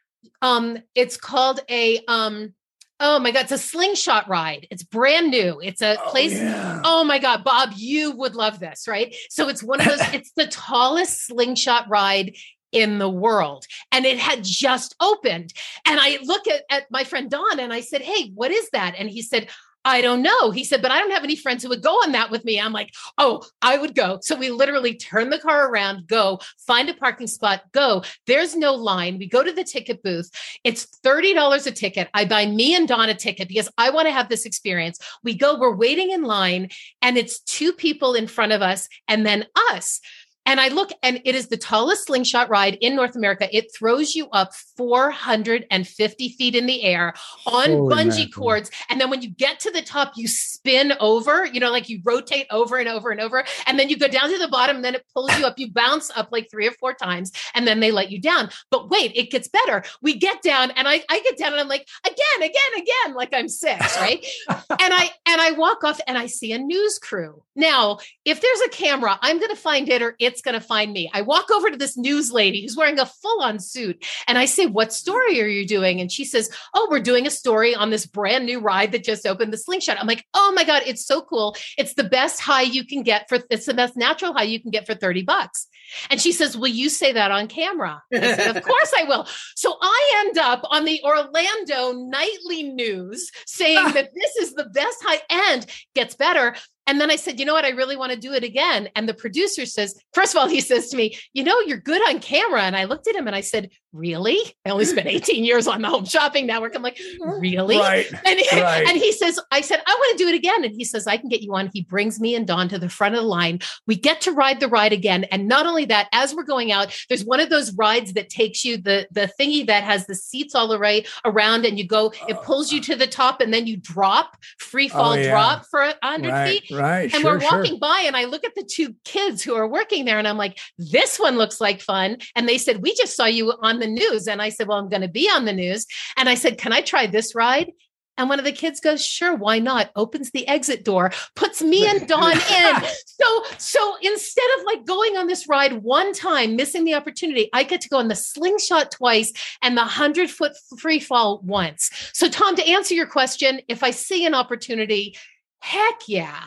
[0.42, 2.54] Um, it's called a um.
[3.00, 4.68] Oh my God, it's a slingshot ride.
[4.72, 5.60] It's brand new.
[5.62, 6.34] It's a oh, place.
[6.34, 6.82] yeah.
[6.84, 9.16] Oh my God, Bob, you would love this, right?
[9.30, 12.36] So it's one of those, it's the tallest slingshot ride
[12.72, 13.66] in the world.
[13.92, 15.54] And it had just opened.
[15.86, 18.96] And I look at, at my friend Don and I said, Hey, what is that?
[18.98, 19.50] And he said,
[19.86, 20.52] I don't know.
[20.52, 22.60] He said, but I don't have any friends who would go on that with me.
[22.60, 24.20] I'm like, oh, I would go.
[24.22, 28.04] So we literally turn the car around, go find a parking spot, go.
[28.28, 29.18] There's no line.
[29.18, 30.30] We go to the ticket booth.
[30.64, 32.10] It's $30 a ticket.
[32.14, 35.00] I buy me and Don a ticket because I want to have this experience.
[35.24, 36.70] We go, we're waiting in line,
[37.02, 40.02] and it's two people in front of us and then us.
[40.50, 43.48] And I look, and it is the tallest slingshot ride in North America.
[43.56, 47.14] It throws you up 450 feet in the air
[47.46, 48.72] on Holy bungee cords.
[48.90, 52.02] And then when you get to the top, you spin over, you know, like you
[52.04, 53.46] rotate over and over and over.
[53.68, 55.60] And then you go down to the bottom, and then it pulls you up.
[55.60, 58.50] You bounce up like three or four times, and then they let you down.
[58.72, 59.84] But wait, it gets better.
[60.02, 63.36] We get down, and I, I get down, and I'm like, again, again, again, like
[63.36, 64.26] I'm six, right?
[64.50, 67.44] and I and I walk off and I see a news crew.
[67.56, 70.92] Now, if there's a camera, I'm going to find it or it's going to find
[70.92, 71.10] me.
[71.14, 74.66] I walk over to this news lady who's wearing a full-on suit and I say,
[74.66, 78.06] "What story are you doing?" And she says, "Oh, we're doing a story on this
[78.06, 81.22] brand new ride that just opened, the Slingshot." I'm like, "Oh my god, it's so
[81.22, 81.56] cool.
[81.78, 84.72] It's the best high you can get for it's the best natural high you can
[84.72, 85.68] get for 30 bucks."
[86.10, 88.02] And she says, Will you say that on camera?
[88.14, 89.28] I said, Of course I will.
[89.56, 94.98] So I end up on the Orlando nightly news saying that this is the best
[95.02, 96.56] high end, gets better.
[96.90, 97.66] And then I said, you know what?
[97.66, 98.90] I really want to do it again.
[98.96, 102.02] And the producer says, first of all, he says to me, you know, you're good
[102.10, 102.64] on camera.
[102.64, 104.40] And I looked at him and I said, really?
[104.66, 106.76] I only spent 18 years on the home shopping network.
[106.76, 107.00] I'm like,
[107.40, 107.78] really?
[107.78, 108.08] Right.
[108.26, 108.88] And, Right.
[108.88, 110.64] and he says, I said, I want to do it again.
[110.64, 111.70] And he says, I can get you on.
[111.74, 113.60] He brings me and Don to the front of the line.
[113.88, 115.24] We get to ride the ride again.
[115.26, 118.64] And not only that, as we're going out, there's one of those rides that takes
[118.66, 122.38] you the, the thingy that has the seats all array around and you go, it
[122.38, 122.84] oh, pulls you uh.
[122.84, 125.30] to the top and then you drop, free oh, fall Oh, yeah.
[125.32, 126.62] drop for 100 Right.
[126.64, 126.78] feet.
[126.78, 127.04] Right.
[127.14, 127.58] And sure, we're sure.
[127.60, 130.38] walking by, and I look at the two kids who are working there, and I'm
[130.38, 132.18] like, this one looks like fun.
[132.36, 134.28] And they said, We just saw you on the news.
[134.28, 135.86] And I said, Well, I'm going to be on the news.
[136.18, 137.72] And I said, Can I try this ride?
[138.18, 139.92] And one of the kids goes, Sure, why not?
[139.96, 142.76] Opens the exit door, puts me and Don in.
[143.06, 147.64] So, so instead of like going on this ride one time, missing the opportunity, I
[147.64, 151.90] get to go on the slingshot twice and the hundred foot free fall once.
[152.14, 155.16] So, Tom, to answer your question, if I see an opportunity,
[155.62, 156.44] heck yeah.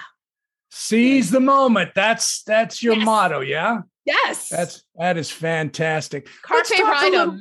[0.71, 1.93] Seize the moment.
[1.95, 3.05] That's that's your Yes.
[3.05, 3.41] motto.
[3.41, 3.81] Yeah.
[4.05, 4.49] Yes.
[4.49, 6.29] That's that is fantastic.
[6.43, 7.41] Carpe Let's talk a little-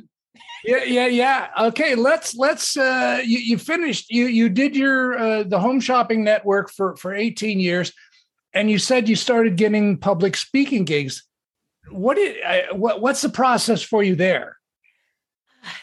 [0.64, 1.48] Yeah, yeah, yeah.
[1.68, 6.22] Okay, let's let's uh you, you finished you you did your uh the home shopping
[6.22, 7.92] network for for 18 years
[8.54, 11.24] and you said you started getting public speaking gigs.
[11.90, 14.56] what did uh, what what's the process for you there?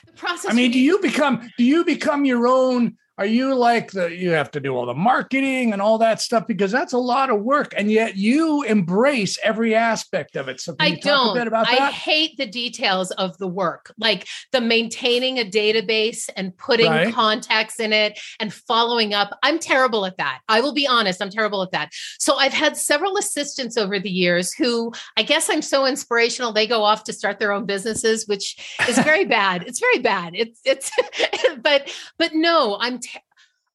[0.06, 0.52] The process.
[0.52, 4.30] I mean, do you become do you become your own are you like the you
[4.30, 6.48] have to do all the marketing and all that stuff?
[6.48, 10.62] Because that's a lot of work and yet you embrace every aspect of it.
[10.62, 11.54] So i don't.
[11.54, 17.14] i hate the details of the work like the maintaining a database and putting right.
[17.14, 19.38] contacts in it and following up.
[19.44, 20.40] I'm terrible at that.
[20.48, 21.90] I will be honest i'm terrible at that.
[22.20, 26.68] So i've had several assistants over the years who i guess i'm so inspirational they
[26.68, 28.56] go off to start their own businesses which
[28.88, 29.66] is very bad.
[29.68, 30.32] It's very bad.
[30.36, 30.90] It's it's
[31.62, 33.00] but but no i'm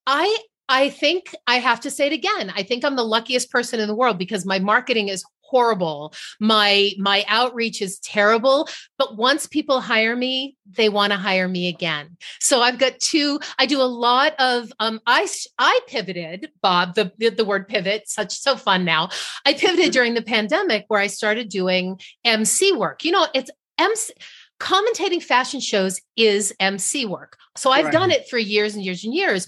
[0.07, 0.37] I
[0.69, 2.53] I think I have to say it again.
[2.55, 6.15] I think I'm the luckiest person in the world because my marketing is horrible.
[6.41, 11.69] My my outreach is terrible, but once people hire me, they want to hire me
[11.69, 12.17] again.
[12.41, 17.13] So I've got two I do a lot of um I I pivoted, Bob, the
[17.19, 19.11] the word pivot, such so fun now.
[19.45, 19.91] I pivoted mm-hmm.
[19.93, 23.05] during the pandemic where I started doing MC work.
[23.05, 24.15] You know, it's MC
[24.61, 27.37] commentating fashion shows is MC work.
[27.57, 27.93] So I've right.
[27.93, 29.47] done it for years and years and years.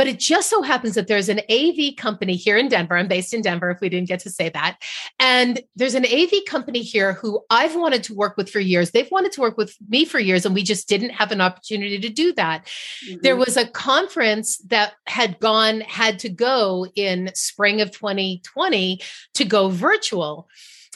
[0.00, 2.96] But it just so happens that there's an AV company here in Denver.
[2.96, 4.78] I'm based in Denver, if we didn't get to say that.
[5.18, 8.92] And there's an AV company here who I've wanted to work with for years.
[8.92, 11.98] They've wanted to work with me for years, and we just didn't have an opportunity
[11.98, 12.64] to do that.
[12.64, 13.20] Mm-hmm.
[13.20, 19.02] There was a conference that had gone, had to go in spring of 2020
[19.34, 20.48] to go virtual.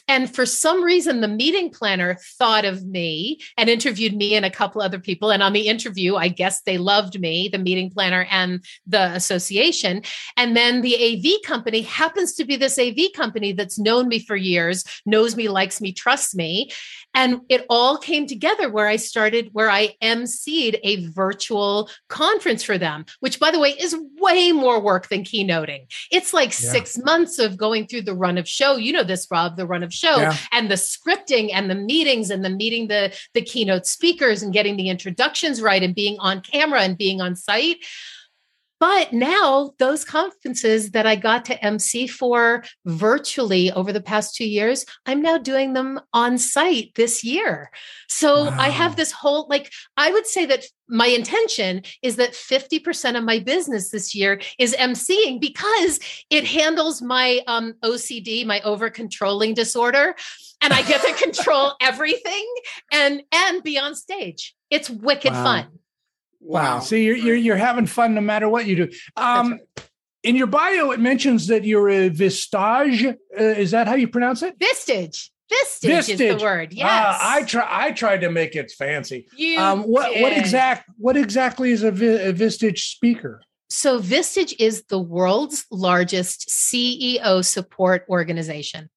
[0.07, 4.51] And for some reason, the meeting planner thought of me and interviewed me and a
[4.51, 5.31] couple other people.
[5.31, 10.03] And on the interview, I guess they loved me, the meeting planner and the association.
[10.37, 14.37] And then the AV company happens to be this AV company that's known me for
[14.37, 16.71] years, knows me, likes me, trusts me.
[17.15, 22.77] And it all came together where I started, where I emceed a virtual conference for
[22.77, 25.87] them, which, by the way, is way more work than keynoting.
[26.11, 26.71] It's like yeah.
[26.73, 28.77] six months of going through the run of show.
[28.77, 30.37] You know this, Rob, the run of show yeah.
[30.53, 34.77] and the scripting and the meetings and the meeting the, the keynote speakers and getting
[34.77, 37.79] the introductions right and being on camera and being on site.
[38.85, 44.45] But now those conferences that I got to MC for virtually over the past two
[44.45, 47.71] years, I'm now doing them on site this year.
[48.11, 48.57] So wow.
[48.59, 53.25] I have this whole, like, I would say that my intention is that 50% of
[53.25, 59.55] my business this year is MCing because it handles my um, OCD, my over controlling
[59.55, 60.15] disorder.
[60.61, 62.47] And I get to control everything
[62.93, 64.55] and and be on stage.
[64.69, 65.43] It's wicked wow.
[65.43, 65.69] fun.
[66.45, 66.81] Wow.
[66.81, 68.91] See, you're, you're, you're having fun no matter what you do.
[69.17, 69.61] Um, right.
[70.23, 73.15] In your bio, it mentions that you're a Vistage.
[73.39, 74.59] Uh, is that how you pronounce it?
[74.59, 75.31] Vistage.
[75.53, 76.11] Vistage, Vistage.
[76.11, 76.73] is the word.
[76.73, 76.87] Yes.
[76.89, 77.69] Uh, I try.
[77.71, 79.27] I tried to make it fancy.
[79.37, 80.23] You um, what did.
[80.23, 83.43] what exact what exactly is a, a Vistage speaker?
[83.69, 88.89] So Vistage is the world's largest CEO support organization.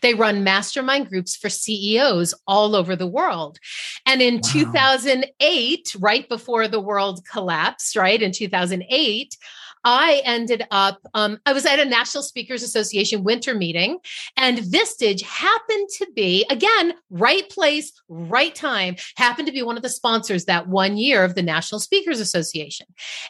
[0.00, 3.58] They run mastermind groups for CEOs all over the world.
[4.06, 4.40] And in wow.
[4.44, 9.36] 2008, right before the world collapsed, right in 2008,
[9.84, 13.98] I ended up, um, I was at a National Speakers Association winter meeting,
[14.36, 19.82] and Vistage happened to be, again, right place, right time, happened to be one of
[19.82, 22.86] the sponsors that one year of the National Speakers Association.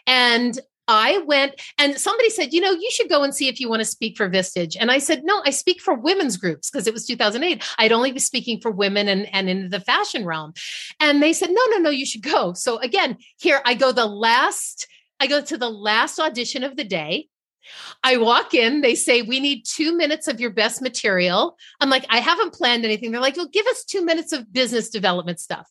[0.07, 3.69] And I went and somebody said, you know, you should go and see if you
[3.69, 4.77] want to speak for Vistage.
[4.79, 7.65] And I said, no, I speak for women's groups because it was 2008.
[7.79, 10.55] I'd only be speaking for women and, and in the fashion realm.
[11.01, 12.53] And they said, no, no, no, you should go.
[12.53, 14.89] So again, here I go the last,
[15.21, 17.29] I go to the last audition of the day.
[18.03, 21.57] I walk in, they say, We need two minutes of your best material.
[21.81, 23.13] I'm like, I haven't planned anything.
[23.13, 25.71] They're like, Well, give us two minutes of business development stuff.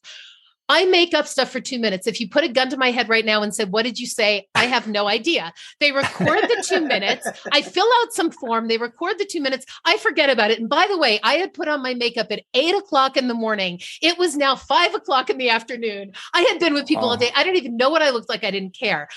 [0.70, 2.08] I make up stuff for two minutes.
[2.08, 4.08] If you put a gun to my head right now and said, What did you
[4.08, 4.48] say?
[4.56, 5.54] I have no idea.
[5.80, 7.28] They record the two minutes.
[7.52, 8.68] I fill out some form.
[8.68, 9.66] They record the two minutes.
[9.86, 10.60] I forget about it.
[10.60, 13.34] And by the way, I had put on my makeup at eight o'clock in the
[13.34, 13.80] morning.
[14.02, 16.14] It was now five o'clock in the afternoon.
[16.34, 17.10] I had been with people oh.
[17.10, 17.32] all day.
[17.36, 18.44] I didn't even know what I looked like.
[18.44, 19.10] I didn't care.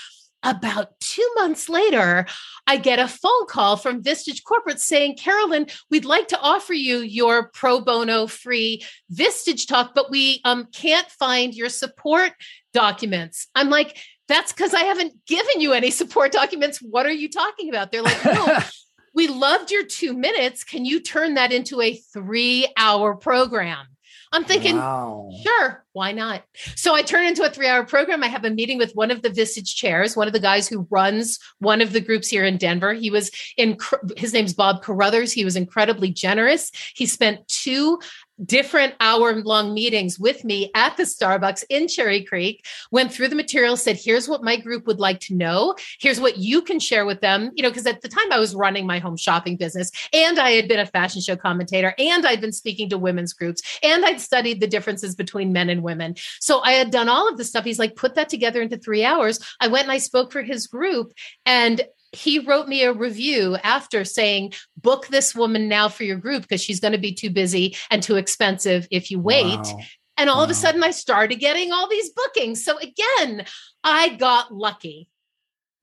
[0.45, 2.27] About two months later,
[2.67, 6.99] I get a phone call from Vistage Corporate saying, Carolyn, we'd like to offer you
[6.99, 12.31] your pro bono free Vistage talk, but we um, can't find your support
[12.73, 13.47] documents.
[13.55, 16.77] I'm like, that's because I haven't given you any support documents.
[16.79, 17.91] What are you talking about?
[17.91, 18.59] They're like, no.
[19.15, 20.63] we loved your two minutes.
[20.63, 23.87] Can you turn that into a three hour program?
[24.35, 25.29] I'm thinking, wow.
[25.43, 26.43] sure, why not?
[26.75, 28.21] So I turn into a three hour program.
[28.21, 30.85] I have a meeting with one of the Vistage chairs, one of the guys who
[30.89, 32.93] runs one of the groups here in Denver.
[32.93, 33.77] He was in,
[34.17, 35.31] his name's Bob Carruthers.
[35.31, 36.69] He was incredibly generous.
[36.93, 37.97] He spent two
[38.43, 43.35] different hour long meetings with me at the Starbucks in Cherry Creek, went through the
[43.35, 45.75] material, said, here's what my group would like to know.
[45.99, 47.51] Here's what you can share with them.
[47.55, 50.51] You know, because at the time I was running my home shopping business and I
[50.51, 54.21] had been a fashion show commentator and I'd been speaking to women's groups and I'd
[54.21, 56.15] studied the differences between men and women.
[56.39, 57.63] So I had done all of the stuff.
[57.63, 59.39] He's like, put that together into three hours.
[59.59, 61.13] I went and I spoke for his group
[61.45, 61.81] and
[62.15, 66.61] he wrote me a review after saying, book this woman now for your group because
[66.61, 69.59] she's going to be too busy and too expensive if you wait.
[69.59, 69.79] Wow.
[70.17, 70.43] And all wow.
[70.45, 72.63] of a sudden, I started getting all these bookings.
[72.63, 73.45] So again,
[73.83, 75.09] I got lucky.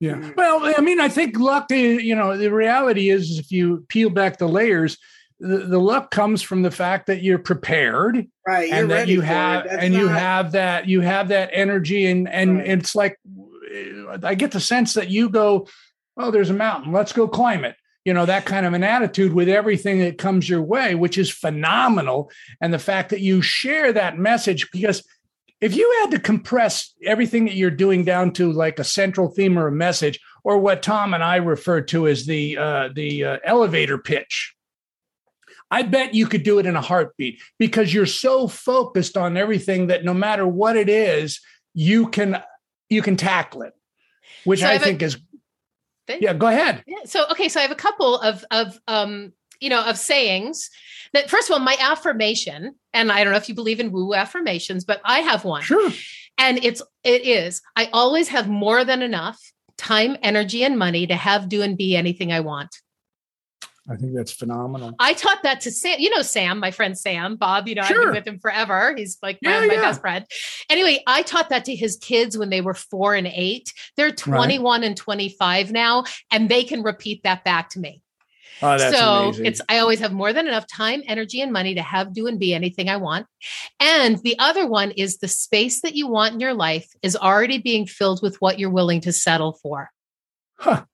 [0.01, 0.33] Yeah.
[0.37, 4.11] Well, I mean, I think luck, eh, you know, the reality is if you peel
[4.11, 4.99] back the layers,
[5.42, 9.66] the, the luck comes from the fact that you're prepared right and that you have
[9.66, 10.01] and not...
[10.01, 12.68] you have that you have that energy and and right.
[12.68, 13.18] it's like
[13.75, 15.66] eh, i get the sense that you go
[16.16, 16.92] oh, there's a mountain.
[16.92, 17.77] Let's go climb it.
[18.05, 21.31] You know, that kind of an attitude with everything that comes your way, which is
[21.31, 22.31] phenomenal.
[22.61, 25.05] And the fact that you share that message, because
[25.61, 29.57] if you had to compress everything that you're doing down to like a central theme
[29.57, 33.38] or a message, or what Tom and I refer to as the uh, the uh,
[33.44, 34.55] elevator pitch,
[35.70, 39.87] I bet you could do it in a heartbeat because you're so focused on everything
[39.87, 41.40] that no matter what it is,
[41.75, 42.42] you can
[42.88, 43.72] you can tackle it,
[44.44, 45.16] which so I, I think a, is
[46.08, 46.82] yeah, go ahead.
[46.86, 46.98] Yeah.
[47.04, 50.70] So okay, so I have a couple of of um you know of sayings
[51.12, 54.14] that first of all my affirmation and I don't know if you believe in woo
[54.14, 55.62] affirmations but I have one.
[55.62, 55.90] Sure.
[56.38, 59.40] And it's it is I always have more than enough
[59.76, 62.74] time, energy and money to have do and be anything I want.
[63.90, 64.95] I think that's phenomenal.
[65.01, 65.99] I taught that to Sam.
[65.99, 67.66] You know Sam, my friend Sam, Bob.
[67.66, 67.99] You know sure.
[67.99, 68.95] I've been with him forever.
[68.97, 69.81] He's like yeah, my, my yeah.
[69.81, 70.25] best friend.
[70.71, 73.73] Anyway, I taught that to his kids when they were four and eight.
[73.97, 74.87] They're 21 right.
[74.87, 78.03] and 25 now, and they can repeat that back to me.
[78.62, 79.47] Oh, so amazing.
[79.47, 82.38] it's I always have more than enough time, energy, and money to have, do, and
[82.38, 83.27] be anything I want.
[83.81, 87.59] And the other one is the space that you want in your life is already
[87.59, 89.90] being filled with what you're willing to settle for.
[90.55, 90.85] Huh.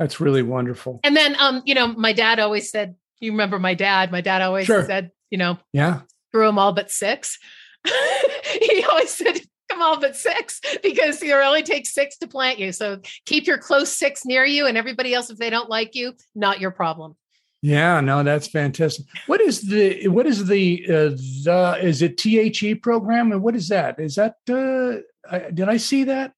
[0.00, 0.98] That's really wonderful.
[1.04, 4.40] And then, um, you know, my dad always said, you remember my dad, my dad
[4.40, 4.86] always sure.
[4.86, 7.38] said, you know, yeah, screw them all but six.
[7.84, 12.72] he always said, come all but six because it only takes six to plant you.
[12.72, 16.14] So keep your close six near you and everybody else, if they don't like you,
[16.34, 17.14] not your problem.
[17.60, 19.04] Yeah, no, that's fantastic.
[19.26, 21.10] What is the what is the uh,
[21.44, 24.00] the is it THE program and what is that?
[24.00, 26.32] Is that uh I, did I see that?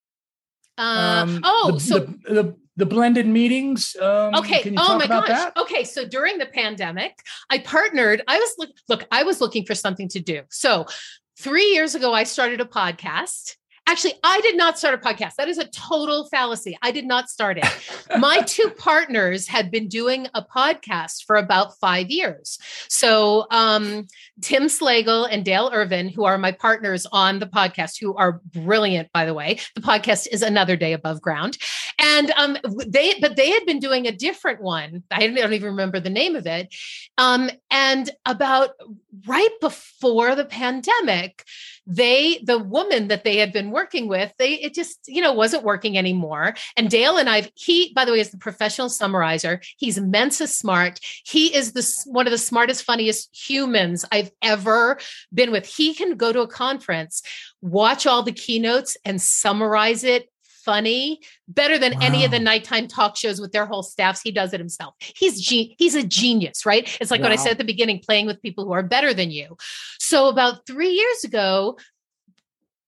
[0.76, 3.96] Uh, um, oh, the, so the, the, the blended meetings.
[4.00, 4.74] Um, okay.
[4.76, 5.28] oh my gosh.
[5.28, 5.56] That?
[5.56, 5.84] Okay.
[5.84, 7.18] So during the pandemic,
[7.50, 8.22] I partnered.
[8.26, 9.04] I was look, look.
[9.10, 10.42] I was looking for something to do.
[10.50, 10.86] So
[11.38, 13.56] three years ago, I started a podcast
[13.92, 15.34] Actually, I did not start a podcast.
[15.34, 16.78] That is a total fallacy.
[16.80, 17.66] I did not start it.
[18.18, 22.58] My two partners had been doing a podcast for about five years.
[22.88, 24.06] So, um,
[24.40, 29.12] Tim Slagle and Dale Irvin, who are my partners on the podcast, who are brilliant,
[29.12, 29.58] by the way.
[29.74, 31.58] The podcast is Another Day Above Ground.
[31.98, 35.02] And um, they, but they had been doing a different one.
[35.10, 36.74] I don't even remember the name of it.
[37.18, 38.70] Um, and about
[39.26, 41.44] right before the pandemic,
[41.86, 45.64] they the woman that they had been working with they it just you know wasn't
[45.64, 46.54] working anymore.
[46.76, 49.60] And dale and i've he by the way is the professional summarizer.
[49.76, 51.00] He's mensa smart.
[51.24, 54.98] He is the one of the smartest funniest humans i've ever
[55.32, 55.66] been with.
[55.66, 57.22] He can go to a conference
[57.62, 60.28] watch all the keynotes and summarize it
[60.64, 62.00] funny better than wow.
[62.02, 64.20] any of the nighttime talk shows with their whole staffs.
[64.20, 64.94] He does it himself.
[64.98, 66.88] He's ge- he's a genius, right?
[67.00, 67.26] It's like wow.
[67.26, 69.56] what I said at the beginning, playing with people who are better than you.
[69.98, 71.78] So about three years ago,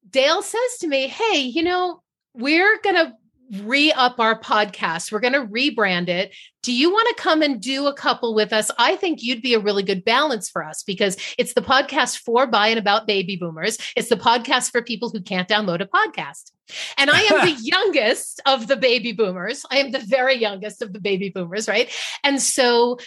[0.08, 2.02] Dale says to me, "Hey, you know,
[2.34, 3.14] we're gonna
[3.62, 5.12] re up our podcast.
[5.12, 6.34] We're going to rebrand it.
[6.62, 8.70] Do you want to come and do a couple with us?
[8.78, 12.46] I think you'd be a really good balance for us because it's the podcast for,
[12.46, 13.76] by, and about baby boomers.
[13.96, 16.52] It's the podcast for people who can't download a podcast.
[16.96, 19.66] And I am the youngest of the baby boomers.
[19.70, 21.90] I am the very youngest of the baby boomers, right?
[22.22, 22.98] And so,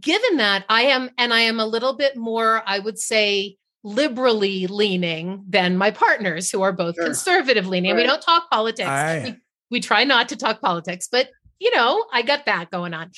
[0.00, 4.66] given that, I am, and I am a little bit more, I would say, liberally
[4.66, 7.04] leaning than my partners who are both sure.
[7.04, 7.92] conservative leaning.
[7.92, 8.00] Right.
[8.00, 8.88] We don't talk politics.
[8.88, 9.36] I...
[9.70, 13.10] We try not to talk politics, but you know, I got that going on.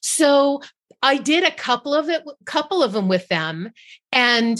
[0.00, 0.62] So
[1.02, 3.70] I did a couple of it, couple of them with them,
[4.12, 4.58] and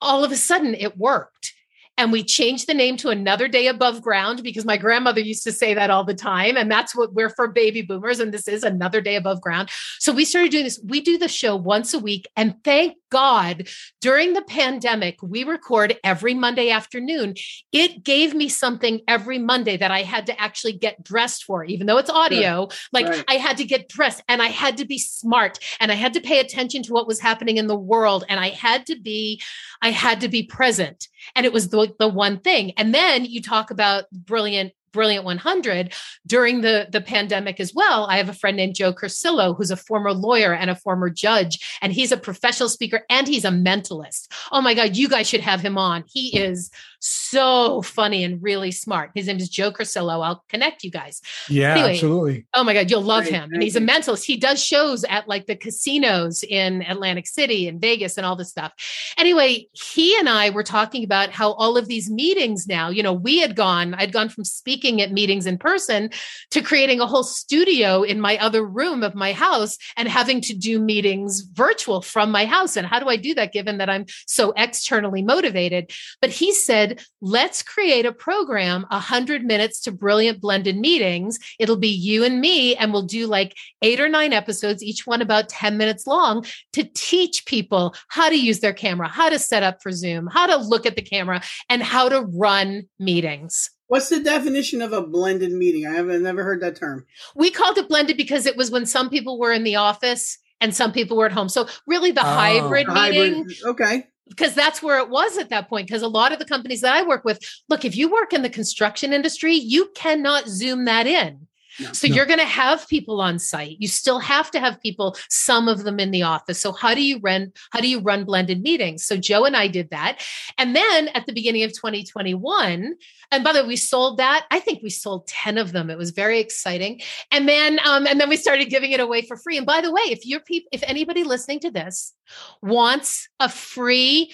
[0.00, 1.54] all of a sudden it worked.
[1.96, 5.52] And we changed the name to Another Day Above Ground because my grandmother used to
[5.52, 6.56] say that all the time.
[6.56, 8.20] And that's what we're for baby boomers.
[8.20, 9.68] And this is Another Day Above Ground.
[9.98, 10.80] So we started doing this.
[10.84, 12.28] We do the show once a week.
[12.36, 13.68] And thank God,
[14.00, 17.34] during the pandemic, we record every Monday afternoon.
[17.72, 21.86] It gave me something every Monday that I had to actually get dressed for, even
[21.86, 22.68] though it's audio.
[22.92, 23.24] Like right.
[23.28, 26.20] I had to get dressed and I had to be smart and I had to
[26.20, 29.40] pay attention to what was happening in the world and I had to be,
[29.82, 31.08] I had to be present.
[31.34, 32.72] And it was the, the one thing.
[32.76, 35.92] And then you talk about brilliant Brilliant 100
[36.26, 38.06] during the, the pandemic as well.
[38.06, 41.78] I have a friend named Joe Curcillo, who's a former lawyer and a former judge,
[41.80, 44.28] and he's a professional speaker and he's a mentalist.
[44.52, 46.04] Oh my God, you guys should have him on.
[46.06, 46.70] He is
[47.00, 49.10] so funny and really smart.
[49.14, 50.20] His name is Joe Curcillo.
[50.20, 51.20] I'll connect you guys.
[51.48, 52.46] Yeah, anyway, absolutely.
[52.54, 53.50] Oh my God, you'll love Great, him.
[53.52, 54.24] And he's a mentalist.
[54.24, 58.50] He does shows at like the casinos in Atlantic City and Vegas and all this
[58.50, 58.72] stuff.
[59.16, 63.12] Anyway, he and I were talking about how all of these meetings now, you know,
[63.12, 66.10] we had gone, I'd gone from speaking at meetings in person
[66.50, 70.54] to creating a whole studio in my other room of my house and having to
[70.54, 72.76] do meetings virtual from my house.
[72.76, 75.92] And how do I do that given that I'm so externally motivated?
[76.20, 81.38] But he said, said, let's create a program, 100 minutes to brilliant blended meetings.
[81.58, 85.22] It'll be you and me, and we'll do like eight or nine episodes, each one
[85.22, 89.62] about 10 minutes long, to teach people how to use their camera, how to set
[89.62, 93.70] up for Zoom, how to look at the camera, and how to run meetings.
[93.86, 95.86] What's the definition of a blended meeting?
[95.86, 97.06] I haven't never heard that term.
[97.34, 100.74] We called it blended because it was when some people were in the office and
[100.74, 101.48] some people were at home.
[101.48, 103.34] So really the oh, hybrid meeting.
[103.34, 103.56] Hybrid.
[103.64, 105.86] Okay because that's where it was at that point.
[105.86, 108.42] Because a lot of the companies that I work with, look, if you work in
[108.42, 111.46] the construction industry, you cannot zoom that in.
[111.80, 112.14] No, so no.
[112.14, 113.76] you're going to have people on site.
[113.78, 116.60] You still have to have people, some of them in the office.
[116.60, 119.04] So how do you run how do you run blended meetings?
[119.04, 120.22] So Joe and I did that.
[120.58, 122.94] And then at the beginning of 2021,
[123.30, 124.46] and by the way, we sold that.
[124.50, 125.90] I think we sold 10 of them.
[125.90, 127.00] It was very exciting.
[127.30, 129.56] And then um, and then we started giving it away for free.
[129.56, 132.14] And by the way, if you're people if anybody listening to this
[132.62, 134.32] wants a free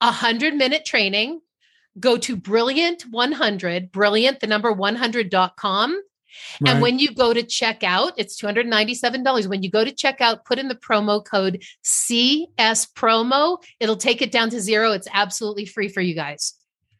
[0.00, 1.40] 100 minute training,
[1.98, 6.00] go to brilliant 100, brilliant the number 100.com
[6.60, 6.72] Right.
[6.72, 9.48] And when you go to checkout, it's $297.
[9.48, 13.62] When you go to checkout, put in the promo code CS promo.
[13.78, 14.92] It'll take it down to zero.
[14.92, 16.54] It's absolutely free for you guys.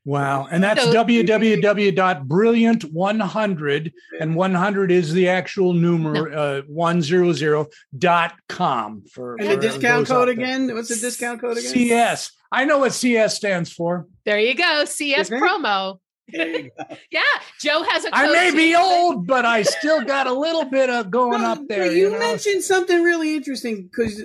[0.04, 0.48] Wow.
[0.50, 6.24] And that's so, www.brilliant100 and 100 is the actual number no.
[6.36, 10.74] uh 100.com for And the discount code again?
[10.74, 11.70] What's the discount code again?
[11.70, 12.32] CS.
[12.50, 14.06] I know what CS stands for.
[14.24, 14.86] There you go.
[14.86, 15.98] CS promo.
[17.10, 17.22] yeah,
[17.58, 18.08] Joe has a.
[18.12, 21.68] I may be old, but I still got a little bit of going well, up
[21.68, 21.90] there.
[21.90, 22.18] You, you know?
[22.18, 24.22] mentioned something really interesting because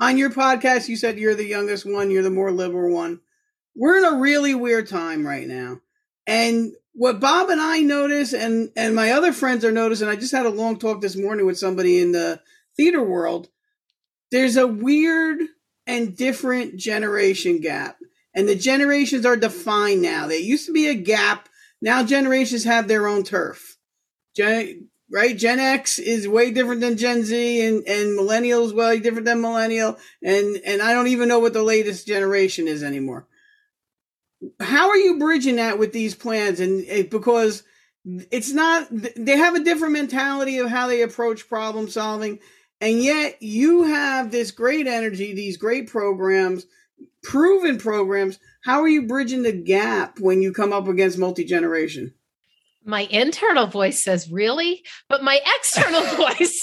[0.00, 3.20] on your podcast you said you're the youngest one, you're the more liberal one.
[3.74, 5.80] We're in a really weird time right now,
[6.26, 10.08] and what Bob and I notice, and and my other friends are noticing.
[10.08, 12.40] I just had a long talk this morning with somebody in the
[12.76, 13.48] theater world.
[14.30, 15.40] There's a weird
[15.86, 17.96] and different generation gap
[18.36, 20.26] and the generations are defined now.
[20.26, 21.48] There used to be a gap.
[21.80, 23.78] Now generations have their own turf.
[24.36, 25.36] Gen, right?
[25.36, 29.96] Gen X is way different than Gen Z and, and millennials way different than millennial.
[30.22, 33.26] And, and I don't even know what the latest generation is anymore.
[34.60, 36.60] How are you bridging that with these plans?
[36.60, 37.62] And it, because
[38.04, 42.38] it's not, they have a different mentality of how they approach problem solving.
[42.82, 46.66] And yet you have this great energy, these great programs
[47.26, 48.38] proven programs.
[48.64, 52.14] How are you bridging the gap when you come up against multi generation?
[52.84, 54.84] My internal voice says, really?
[55.08, 56.62] But my external voice.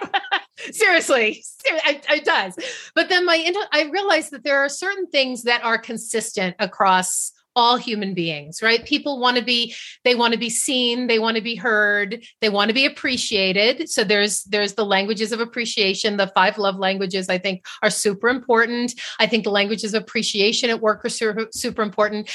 [0.72, 2.56] seriously, it, it, does.
[2.94, 7.76] But then my I realized that there are certain things that are consistent across all
[7.76, 8.84] human beings right?
[8.84, 9.74] People want to be
[10.04, 13.88] they want to be seen they want to be heard they want to be appreciated.
[13.88, 16.16] So there's there's the languages of appreciation.
[16.16, 18.94] The five love languages i think are super important.
[19.18, 22.30] I think the languages of appreciation at work are super, super important.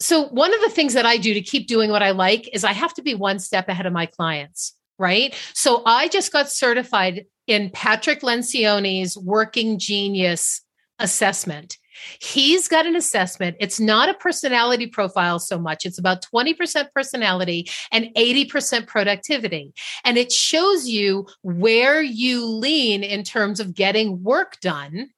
[0.00, 2.64] So one of the things that i do to keep doing what i like is
[2.64, 5.34] i have to be one step ahead of my clients right?
[5.54, 10.62] So i just got certified in patrick lencioni's working genius
[10.98, 11.78] assessment
[12.20, 13.56] He's got an assessment.
[13.60, 15.84] It's not a personality profile so much.
[15.84, 19.72] It's about 20% personality and 80% productivity.
[20.04, 25.10] And it shows you where you lean in terms of getting work done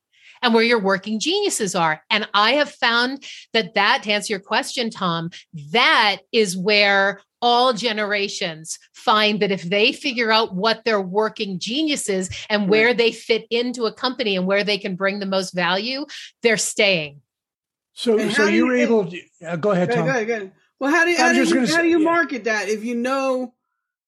[0.42, 2.02] and where your working geniuses are.
[2.10, 5.30] And I have found that that, to answer your question, Tom,
[5.70, 12.08] that is where all generations find that if they figure out what their working genius
[12.08, 15.52] is and where they fit into a company and where they can bring the most
[15.52, 16.06] value,
[16.42, 17.20] they're staying.
[17.94, 20.04] So, so you were able to uh, go ahead, Tom.
[20.04, 20.52] Go ahead, go ahead.
[20.78, 23.54] Well, how do you, how do you, how do you market that if you know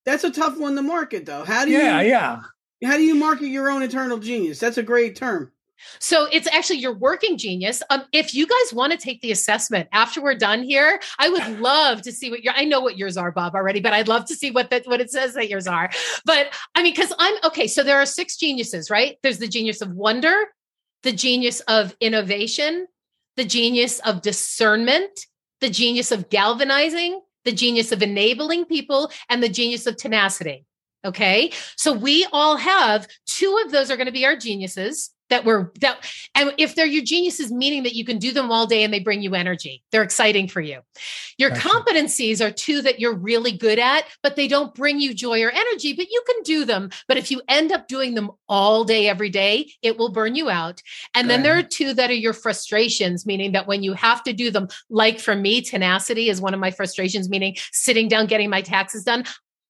[0.05, 1.45] that's a tough one to market though?
[1.45, 2.43] How do you, yeah, yeah.
[2.85, 4.59] How do you market your own internal genius?
[4.59, 5.51] That's a great term.
[5.99, 7.83] So it's actually your working genius.
[7.91, 11.61] Um, if you guys want to take the assessment after we're done here, I would
[11.61, 14.25] love to see what your I know what yours are, Bob, already, but I'd love
[14.27, 15.91] to see what that what it says that yours are.
[16.25, 19.16] But I mean, because I'm okay, so there are six geniuses, right?
[19.22, 20.35] There's the genius of wonder,
[21.03, 22.87] the genius of innovation,
[23.37, 25.27] the genius of discernment,
[25.61, 30.64] the genius of galvanizing, the genius of enabling people, and the genius of tenacity.
[31.05, 31.53] Okay.
[31.77, 35.72] So we all have two of those are going to be our geniuses that were
[35.81, 36.05] that
[36.35, 39.01] and if they're your geniuses meaning that you can do them all day and they
[39.01, 40.81] bring you energy they're exciting for you.
[41.39, 45.43] Your competencies are two that you're really good at but they don't bring you joy
[45.43, 46.91] or energy but you can do them.
[47.09, 50.51] But if you end up doing them all day every day it will burn you
[50.51, 50.83] out.
[51.14, 54.33] And then there are two that are your frustrations meaning that when you have to
[54.33, 58.51] do them like for me tenacity is one of my frustrations meaning sitting down getting
[58.51, 59.25] my taxes done.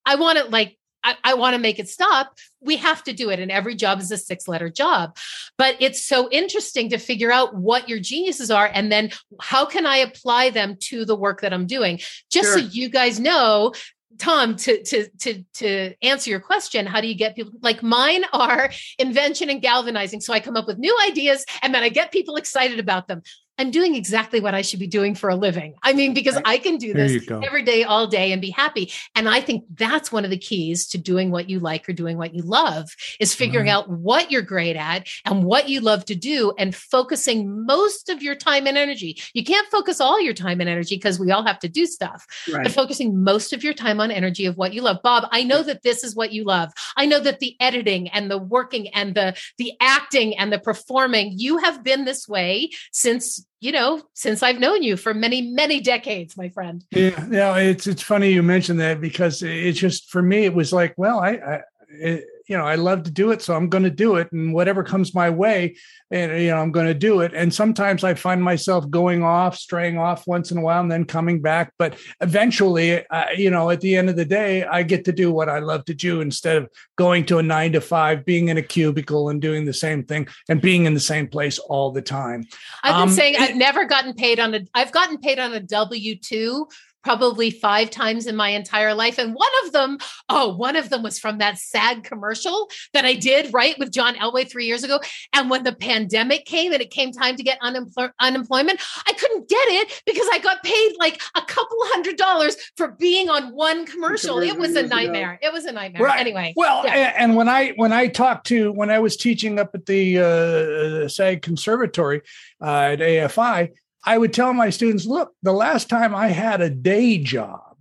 [0.07, 2.37] I want it like I, I want to make it stop.
[2.61, 3.39] We have to do it.
[3.39, 5.17] And every job is a six letter job.
[5.59, 9.87] But it's so interesting to figure out what your geniuses are and then how can
[9.87, 12.01] I apply them to the work that I'm doing?
[12.31, 12.59] Just sure.
[12.59, 13.73] so you guys know,
[14.19, 18.25] Tom, to to to to answer your question, how do you get people like mine
[18.33, 20.21] are invention and galvanizing?
[20.21, 23.23] So I come up with new ideas and then I get people excited about them.
[23.59, 25.75] I'm doing exactly what I should be doing for a living.
[25.83, 28.93] I mean, because I can do this every day, all day and be happy.
[29.15, 32.19] And I think that's one of the keys to doing what you like or doing
[32.19, 32.91] what you love
[33.21, 37.65] is figuring out what you're great at and what you love to do and focusing
[37.65, 39.21] most of your time and energy.
[39.35, 42.27] You can't focus all your time and energy because we all have to do stuff,
[42.53, 42.65] right.
[42.65, 44.99] but focusing most of your time on energy of what you love.
[45.03, 46.73] Bob, I know that this is what you love.
[46.97, 51.35] I know that the editing and the working and the the acting and the performing,
[51.37, 55.81] you have been this way since you know, since I've known you for many, many
[55.81, 56.85] decades, my friend.
[56.91, 57.57] Yeah, yeah.
[57.57, 61.21] It's it's funny you mentioned that because it's just for me, it was like, well,
[61.21, 64.17] I, I it, you know, I love to do it, so I'm going to do
[64.17, 65.77] it, and whatever comes my way,
[66.11, 67.33] and you know, I'm going to do it.
[67.35, 71.05] And sometimes I find myself going off, straying off once in a while, and then
[71.05, 71.73] coming back.
[71.79, 75.33] But eventually, uh, you know, at the end of the day, I get to do
[75.33, 78.59] what I love to do instead of going to a nine to five, being in
[78.59, 82.03] a cubicle and doing the same thing and being in the same place all the
[82.03, 82.45] time.
[82.83, 84.61] I've been um, saying I've never gotten paid on a.
[84.75, 86.69] I've gotten paid on a W two
[87.05, 89.19] probably five times in my entire life.
[89.19, 89.99] And one of them,
[90.29, 94.15] oh, one of them was from that SAG commercial that I did, right, with John
[94.17, 94.99] Elway three years ago.
[95.33, 99.49] And when the pandemic came and it came time to get unempl- unemployment, I couldn't
[99.49, 103.85] get it because I got paid like a couple hundred dollars for being on one
[103.87, 104.41] commercial.
[104.41, 105.39] It was a nightmare.
[105.43, 106.03] It was a nightmare.
[106.03, 106.21] Right.
[106.21, 106.55] Anyway.
[106.57, 107.13] Well, yeah.
[107.17, 111.09] and when I when I talked to when I was teaching up at the uh,
[111.09, 112.23] SAG Conservatory
[112.63, 113.73] uh, at AFI,
[114.05, 117.77] I would tell my students, look, the last time I had a day job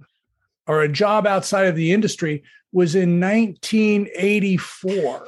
[0.68, 5.28] or a job outside of the industry was in 1984.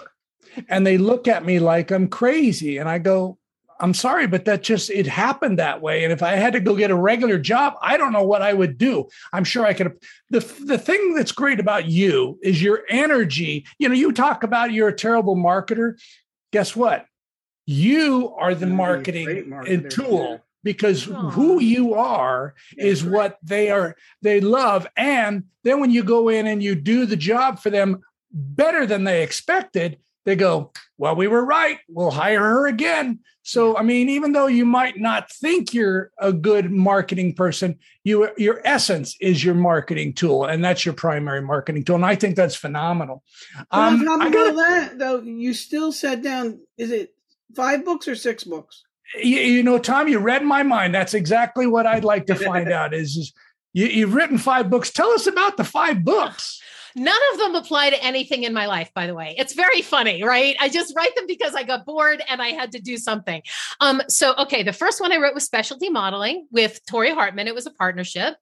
[0.70, 2.78] and they look at me like I'm crazy.
[2.78, 3.38] And I go,
[3.80, 6.06] I'm sorry, but that just it happened that way.
[6.06, 8.54] And if I had to go get a regular job, I don't know what I
[8.54, 9.10] would do.
[9.34, 9.98] I'm sure I could.
[10.30, 13.66] The the thing that's great about you is your energy.
[13.78, 16.00] You know, you talk about you're a terrible marketer.
[16.54, 17.06] Guess what?
[17.66, 21.32] You are the marketing tool because Aww.
[21.32, 24.86] who you are is what they are they love.
[24.98, 28.02] And then when you go in and you do the job for them
[28.32, 31.78] better than they expected they go well we were right.
[31.88, 33.20] We'll hire her again.
[33.44, 38.28] So i mean even though you might not think you're a good marketing person you
[38.36, 42.36] your essence is your marketing tool and that's your primary marketing tool and i think
[42.36, 43.24] that's phenomenal.
[43.70, 47.14] Um, gotta, that though you still sat down is it
[47.56, 48.85] five books or six books
[49.16, 50.94] you, you, know, Tom, you read my mind.
[50.94, 52.94] That's exactly what I'd like to find out.
[52.94, 53.34] Is, is
[53.74, 54.92] you, you've written five books.
[54.92, 56.62] Tell us about the five books.
[56.96, 59.36] None of them apply to anything in my life, by the way.
[59.38, 60.56] It's very funny, right?
[60.60, 63.42] I just write them because I got bored and I had to do something.
[63.82, 67.48] Um, so, okay, the first one I wrote was specialty modeling with Tori Hartman.
[67.48, 68.36] It was a partnership.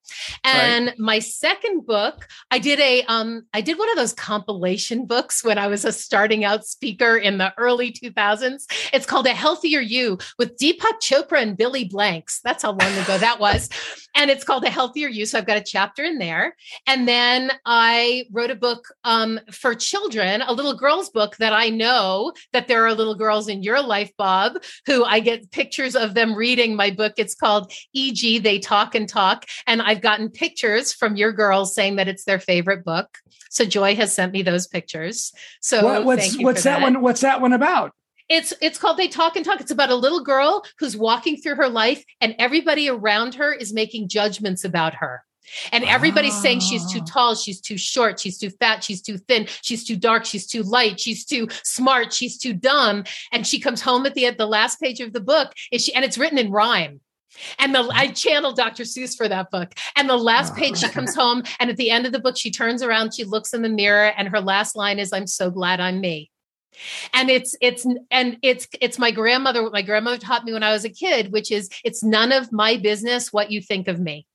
[0.44, 0.98] And right.
[0.98, 5.58] my second book, I did a um, I did one of those compilation books when
[5.58, 8.66] I was a starting out speaker in the early 2000s.
[8.92, 12.40] It's called A Healthier You with Deepak Chopra and Billy Blanks.
[12.44, 13.68] That's how long ago that was.
[14.14, 15.26] And it's called A Healthier You.
[15.26, 16.56] So I've got a chapter in there.
[16.86, 21.68] And then I wrote a book um, for children, a little girl's book that I
[21.68, 26.14] know that there are little girls in your life, Bob, who I get pictures of
[26.14, 27.14] them reading my book.
[27.16, 28.38] It's called E.g.
[28.38, 29.46] They Talk and Talk.
[29.66, 33.18] And I've gotten pictures from your girls saying that it's their favorite book.
[33.50, 35.32] So Joy has sent me those pictures.
[35.60, 37.00] So what, what's what's that, that one?
[37.00, 37.92] What's that one about?
[38.28, 39.60] It's it's called They Talk and Talk.
[39.60, 43.72] It's about a little girl who's walking through her life and everybody around her is
[43.72, 45.24] making judgments about her
[45.72, 47.06] And everybody's saying she's too ah.
[47.06, 50.62] tall, she's too short, she's too fat, she's too thin, she's too dark, she's too
[50.62, 53.04] light, she's too smart, she's too dumb.
[53.32, 55.94] And she comes home at the at the last page of the book, is she
[55.94, 57.00] and it's written in rhyme.
[57.58, 58.84] And the I channeled Dr.
[58.84, 59.74] Seuss for that book.
[59.96, 60.56] And the last ah.
[60.56, 63.24] page, she comes home, and at the end of the book, she turns around, she
[63.24, 66.30] looks in the mirror, and her last line is, "I'm so glad I'm me."
[67.12, 69.62] And it's it's and it's it's my grandmother.
[69.62, 72.52] what My grandmother taught me when I was a kid, which is it's none of
[72.52, 74.26] my business what you think of me.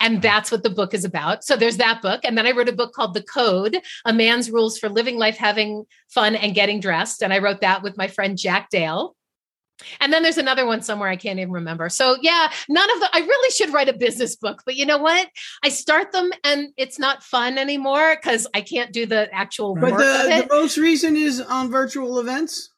[0.00, 1.44] And that's what the book is about.
[1.44, 2.20] So there's that book.
[2.24, 5.36] And then I wrote a book called The Code A Man's Rules for Living Life,
[5.36, 7.22] Having Fun, and Getting Dressed.
[7.22, 9.16] And I wrote that with my friend Jack Dale.
[10.00, 11.88] And then there's another one somewhere I can't even remember.
[11.88, 14.98] So yeah, none of the I really should write a business book, but you know
[14.98, 15.28] what?
[15.62, 19.92] I start them and it's not fun anymore because I can't do the actual but
[19.92, 22.70] work the, the most recent is on virtual events.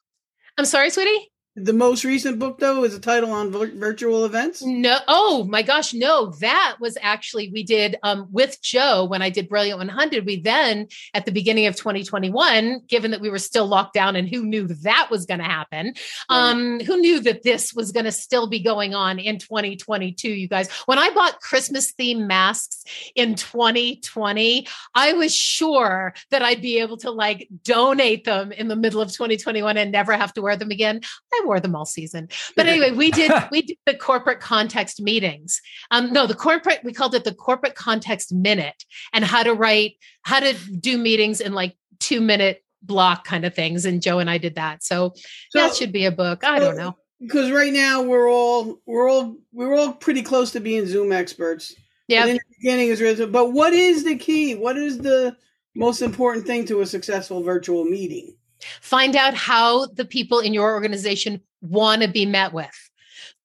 [0.57, 1.31] I'm sorry, sweetie.
[1.59, 4.61] The most recent book, though, is a title on vir- virtual events.
[4.61, 9.31] No, oh my gosh, no, that was actually we did um, with Joe when I
[9.31, 10.23] did Brilliant 100.
[10.23, 14.29] We then at the beginning of 2021, given that we were still locked down and
[14.29, 15.95] who knew that was going to happen,
[16.29, 20.47] um, who knew that this was going to still be going on in 2022, you
[20.47, 20.69] guys.
[20.85, 22.83] When I bought Christmas theme masks
[23.15, 28.75] in 2020, I was sure that I'd be able to like donate them in the
[28.75, 31.01] middle of 2021 and never have to wear them again.
[31.33, 32.29] I wore them all season.
[32.55, 35.61] But anyway, we did we did the corporate context meetings.
[35.91, 38.83] Um, no, the corporate we called it the corporate context minute
[39.13, 43.53] and how to write, how to do meetings in like two minute block kind of
[43.53, 43.85] things.
[43.85, 44.83] And Joe and I did that.
[44.83, 45.13] So,
[45.49, 46.43] So- that should be a book.
[46.43, 46.95] I don't know.
[47.19, 51.73] Because right now we're all we're all we're all pretty close to being Zoom experts.
[52.07, 52.25] Yeah.
[52.27, 54.53] In the beginning is really- but what is the key?
[54.55, 55.35] What is the
[55.75, 58.35] most important thing to a successful virtual meeting?
[58.81, 62.69] Find out how the people in your organization want to be met with.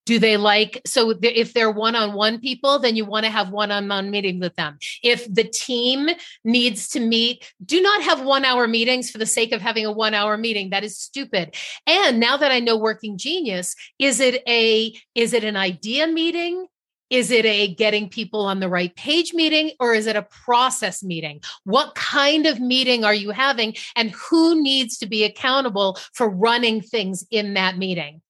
[0.05, 4.37] Do they like so if they're one-on-one people then you want to have one-on-one meeting
[4.37, 4.77] with them.
[5.01, 6.09] If the team
[6.43, 10.37] needs to meet, do not have 1-hour meetings for the sake of having a 1-hour
[10.37, 10.71] meeting.
[10.71, 11.55] That is stupid.
[11.87, 16.67] And now that I know working genius, is it a is it an idea meeting?
[17.13, 21.03] Is it a getting people on the right page meeting or is it a process
[21.03, 21.41] meeting?
[21.63, 26.81] What kind of meeting are you having and who needs to be accountable for running
[26.81, 28.23] things in that meeting?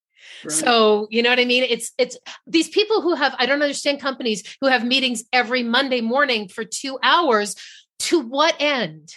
[0.50, 1.64] So, you know what I mean?
[1.64, 6.02] It's it's these people who have I don't understand companies who have meetings every Monday
[6.02, 7.56] morning for 2 hours
[8.00, 9.14] to what end?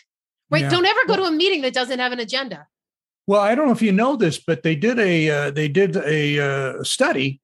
[0.49, 0.63] Right?
[0.63, 0.71] Yeah.
[0.71, 2.69] Don't ever go to a meeting that doesn't have an agenda.
[3.27, 5.97] Well, I don't know if you know this, but they did a uh, they did
[5.97, 7.41] a uh, study,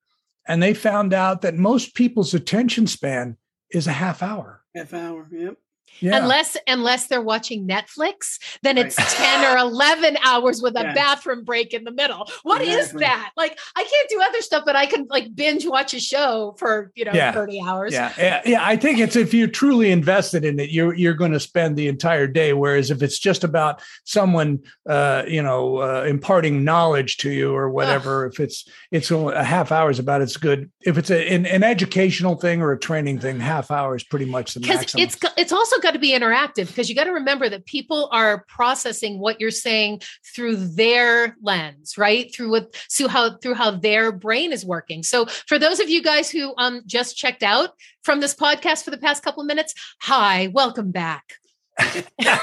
[0.46, 3.36] and they found out that most people's attention span
[3.70, 4.62] is a half hour.
[4.74, 5.28] half hour.
[5.30, 5.56] Yep.
[6.00, 6.16] Yeah.
[6.22, 9.08] Unless unless they're watching Netflix, then it's Right.
[9.08, 10.94] 10 or 11 hours with a Yes.
[10.94, 12.28] bathroom break in the middle.
[12.42, 13.00] What is Exactly.
[13.00, 13.30] that?
[13.36, 16.90] Like I can't do other stuff, but I can like binge watch a show for,
[16.94, 17.32] you know, Yeah.
[17.32, 17.92] 30 hours.
[17.92, 18.66] yeah, yeah, yeah.
[18.66, 21.88] I think it's if you're truly invested in it, you're you're going to spend the
[21.88, 22.52] entire day.
[22.52, 27.70] Whereas if it's just about someone, uh, you know, uh, imparting knowledge to you or
[27.70, 30.70] whatever, if it's it's a half hour is about as good.
[30.80, 34.24] If it's a, an, an educational thing or a training thing, half hour is pretty
[34.26, 35.02] much the maximum.
[35.04, 38.44] it's it's also got to be interactive because you got to remember that people are
[38.48, 40.00] processing what you're saying
[40.34, 45.26] through their lens right through what through how through how their brain is working so
[45.46, 47.70] for those of you guys who um just checked out
[48.02, 51.34] from this podcast for the past couple of minutes hi welcome back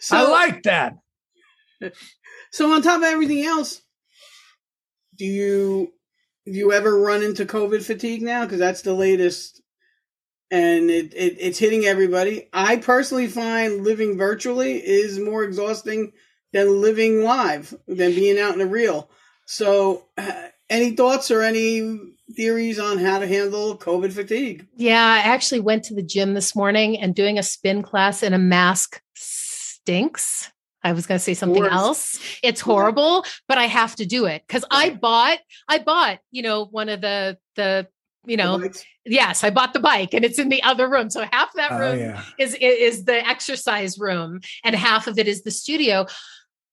[0.00, 0.94] So, I like that.
[2.52, 3.82] so on top of everything else,
[5.16, 5.92] do you
[6.46, 8.44] do you ever run into COVID fatigue now?
[8.44, 9.60] Because that's the latest,
[10.50, 12.48] and it, it it's hitting everybody.
[12.52, 16.12] I personally find living virtually is more exhausting
[16.52, 19.10] than living live, than being out in the real.
[19.46, 21.98] So, uh, any thoughts or any
[22.36, 24.66] theories on how to handle COVID fatigue?
[24.76, 28.34] yeah i actually went to the gym this morning and doing a spin class in
[28.34, 30.50] a mask stinks
[30.82, 32.20] I was going to say something else.
[32.42, 35.38] It's horrible, but I have to do it because I bought,
[35.68, 37.88] I bought, you know, one of the, the,
[38.26, 38.62] you know,
[39.04, 41.10] yes, I bought the bike and it's in the other room.
[41.10, 42.22] So half that Oh, room yeah.
[42.38, 46.06] is is the exercise room and half of it is the studio.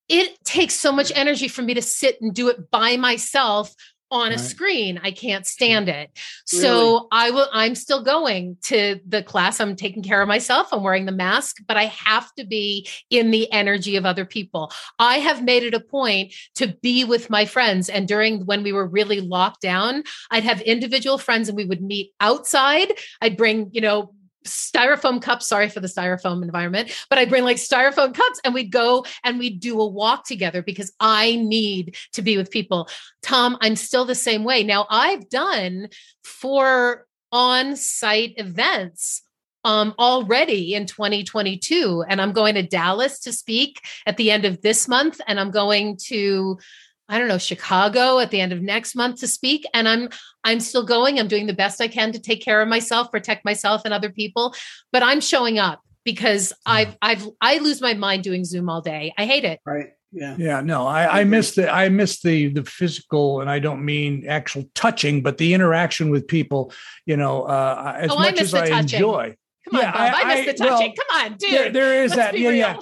[0.08, 3.74] It takes so much energy for me to sit and do it by myself
[4.16, 4.40] on a Right.
[4.40, 5.00] screen.
[5.04, 6.10] I can't stand it.
[6.46, 9.60] So I will I'm still going to the class.
[9.60, 10.70] I'm taking care of myself.
[10.72, 14.72] I'm wearing the mask, but I have to be in the energy of other people.
[15.00, 18.72] I have made it a point to be with my friends and during when we
[18.72, 22.94] were really locked down, I'd have individual friends and we would meet outside.
[23.22, 24.14] I'd bring, you know,
[24.46, 25.48] styrofoam cups.
[25.48, 29.40] Sorry for the styrofoam environment, but I'd bring like styrofoam cups and we'd go and
[29.40, 32.90] we'd do a walk together because I need to be with people.
[33.22, 34.64] Tom, I'm still the same way.
[34.64, 35.90] Now I've done
[36.24, 39.24] for on site events
[39.66, 42.06] um, already in 2022.
[42.08, 45.20] And I'm going to Dallas to speak at the end of this month.
[45.28, 46.60] And I'm going to,
[47.08, 49.66] I don't know, Chicago at the end of next month to speak.
[49.74, 50.10] And I'm
[50.44, 51.20] I'm still going.
[51.20, 54.10] I'm doing the best I can to take care of myself, protect myself and other
[54.10, 54.56] people.
[54.92, 59.14] But I'm showing up because I've I've I lose my mind doing Zoom all day.
[59.18, 59.60] I hate it.
[59.66, 59.88] Right.
[60.12, 60.36] Yeah.
[60.38, 60.62] Yeah.
[60.62, 64.64] No, I, I miss the I miss the the physical, and I don't mean actual
[64.74, 66.72] touching, but the interaction with people.
[67.06, 68.98] You know, uh, as Oh, I much miss as the I touching.
[68.98, 69.36] enjoy.
[69.70, 70.02] Come on, Yeah, Bob.
[70.16, 70.96] I, I- miss the I- well, touching.
[70.96, 71.52] Come on, dude.
[71.52, 72.34] There, there is let's that.
[72.34, 72.72] be Yeah, yeah.
[72.74, 72.82] real.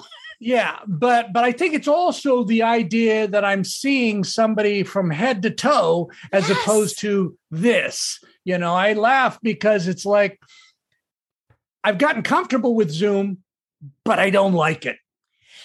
[0.86, 5.50] but but I think it's also the idea that I'm seeing somebody from head to
[5.50, 6.58] toe as Yes.
[6.62, 8.20] opposed to this.
[8.44, 10.40] You know, I laugh because it's like
[11.82, 13.38] I've gotten comfortable with Zoom,
[14.04, 14.96] but I don't like it.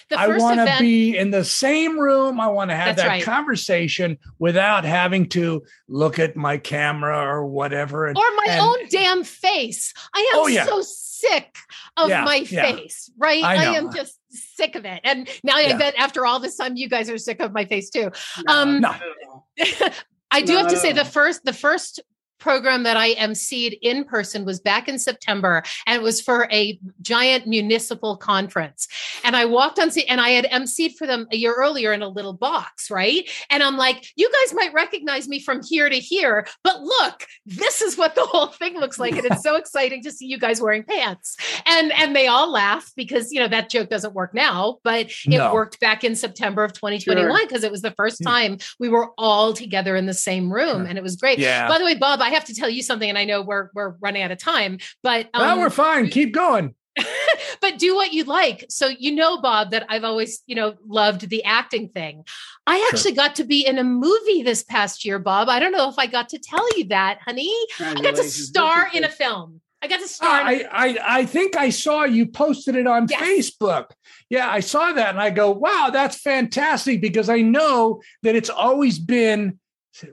[0.10, 2.40] The I want to event, be in the same room.
[2.40, 3.24] I want to have That's that right.
[3.24, 8.08] conversation without having to look at my camera or whatever.
[8.08, 9.94] And, or my and- own damn face.
[10.14, 10.66] I am Oh, yeah.
[10.66, 11.56] so sick
[11.98, 12.72] of Yeah, my yeah.
[12.72, 13.44] face, right?
[13.44, 15.02] I I, am just sick of it.
[15.04, 15.76] And now Yeah.
[15.76, 18.12] I bet after all this time, you guys are sick of my face too.
[18.48, 19.48] No, Um, not at all.
[20.32, 22.00] I do have to say the first the first
[22.40, 26.80] program that I emceed in person was back in September and it was for a
[27.02, 28.88] giant municipal conference.
[29.24, 32.02] And I walked on scene and I had emceed for them a year earlier in
[32.02, 33.30] a little box, right?
[33.50, 37.82] And I'm like, you guys might recognize me from here to here, but look, this
[37.82, 40.62] is what the whole thing looks like and it's so exciting to see you guys
[40.62, 41.38] wearing pants.
[41.66, 45.38] And and they all laugh because, you know, that joke doesn't work now, but it
[45.38, 45.54] No.
[45.54, 48.28] worked back in September of 2021 because it was the first hmm.
[48.28, 50.86] time we were all together in the same room Sure.
[50.86, 51.40] and it was great.
[51.40, 51.68] yeah.
[51.68, 53.96] By the way, Bob, I have to tell you something, and I know we're we're
[54.02, 56.10] running out of time, but well, um, we're fine.
[56.10, 56.76] Keep going.
[57.62, 58.66] but do what you like.
[58.70, 62.24] So you know, Bob, that I've always you know loved the acting thing.
[62.68, 62.88] I Sure.
[62.94, 65.50] actually got to be in a movie this past year, Bob.
[65.50, 67.54] I don't know if I got to tell you that, honey.
[67.80, 69.62] I got to star in a film.
[69.82, 70.42] I got to star.
[70.52, 73.22] in a I, I I think I saw you posted it on Yes.
[73.22, 73.92] Facebook.
[74.30, 78.50] Yeah, I saw that and I go, wow, that's fantastic because I know that it's
[78.50, 79.59] always been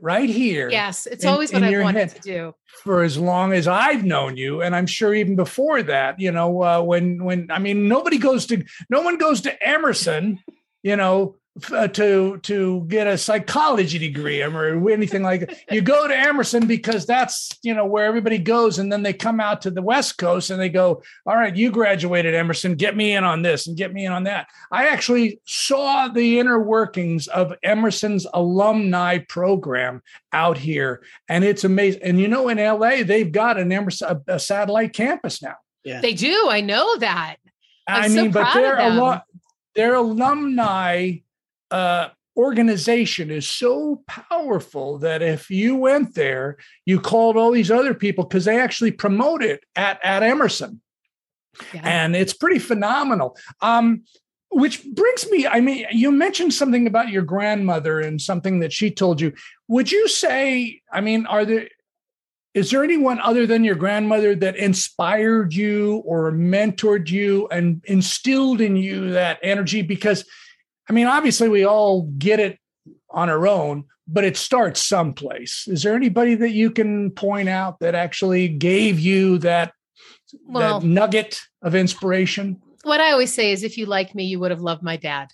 [0.00, 2.54] right here Yes, it's in- always what I your wanted to do.
[2.82, 6.18] for as long as I've known you, and I'm sure even before that.
[6.20, 10.38] You know, uh, when when I mean, nobody goes to no one goes to Emerson,
[10.82, 11.36] you know.
[11.56, 15.58] F- uh, to to get a psychology degree or anything like that.
[15.70, 19.40] You go to Emerson because that's you know where everybody goes, and then they come
[19.40, 23.12] out to the West Coast and they go, "All right, you graduated Emerson, get me
[23.12, 27.28] in on this and get me in on that." I actually saw the inner workings
[27.28, 30.02] of Emerson's alumni program
[30.32, 32.02] out here, and it's amazing.
[32.02, 35.56] And you know, in LA, they've got an Emerson a, a satellite campus now.
[35.84, 36.00] Yeah.
[36.00, 36.48] They do.
[36.50, 37.36] I know that.
[37.86, 38.98] I'm I so mean, but proud of their them.
[38.98, 39.20] alum,
[39.74, 41.18] their alumni
[41.70, 47.94] uh, organization is so powerful that if you went there, you called all these other
[47.94, 50.80] people because they actually promote it at at Emerson,
[51.72, 51.80] Yeah.
[51.84, 53.36] and it's pretty phenomenal.
[53.60, 54.04] Um,
[54.50, 58.90] which brings me, I mean, you mentioned something about your grandmother and something that she
[58.90, 59.32] told you.
[59.68, 61.68] Would you say, I mean, are there
[62.54, 68.62] is there anyone other than your grandmother that inspired you or mentored you and instilled
[68.62, 69.82] in you that energy?
[69.82, 70.24] Because,
[70.88, 72.58] I mean, obviously we all get it
[73.10, 75.64] on our own, but it starts someplace.
[75.66, 79.72] Is there anybody that you can point out that actually gave you that,
[80.44, 82.60] Well- that nugget of inspiration?
[82.84, 85.26] what I always say is, if you like me, you would have loved my dad,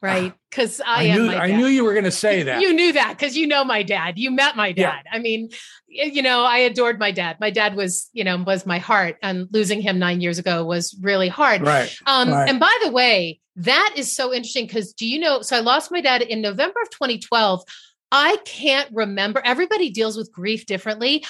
[0.00, 0.32] right?
[0.48, 2.60] Because I, I, am knew I knew you were going to say that.
[2.62, 4.16] You knew that because you know my dad.
[4.16, 4.92] You met my Yeah.
[4.92, 5.02] dad.
[5.10, 5.48] I mean,
[5.88, 7.38] you know, I adored my dad.
[7.40, 10.96] My dad was, you know, was my heart, and losing him nine years ago was
[11.02, 11.62] really hard.
[11.62, 11.92] right.
[12.06, 12.48] Um, Right.
[12.48, 15.42] And by the way, that is so interesting because do you know?
[15.42, 17.62] So I lost my dad in November of 2012.
[18.10, 19.42] I can't remember.
[19.44, 21.24] Everybody deals with grief differently.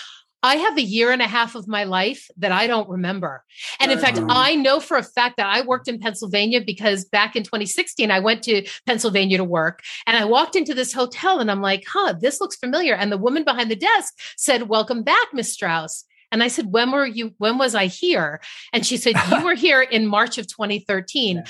[0.44, 3.42] I have a year and a half of my life that I don't remember.
[3.80, 4.30] And in fact, mm-hmm.
[4.30, 8.20] I know for a fact that I worked in Pennsylvania because back in 2016, I
[8.20, 12.16] went to Pennsylvania to work and I walked into this hotel and I'm like, huh,
[12.20, 12.94] this looks familiar.
[12.94, 16.04] And the woman behind the desk said, Welcome back, Miss Strauss.
[16.30, 17.32] And I said, When were you?
[17.38, 18.42] When was I here?
[18.74, 21.42] And she said, You were here in March of 2013.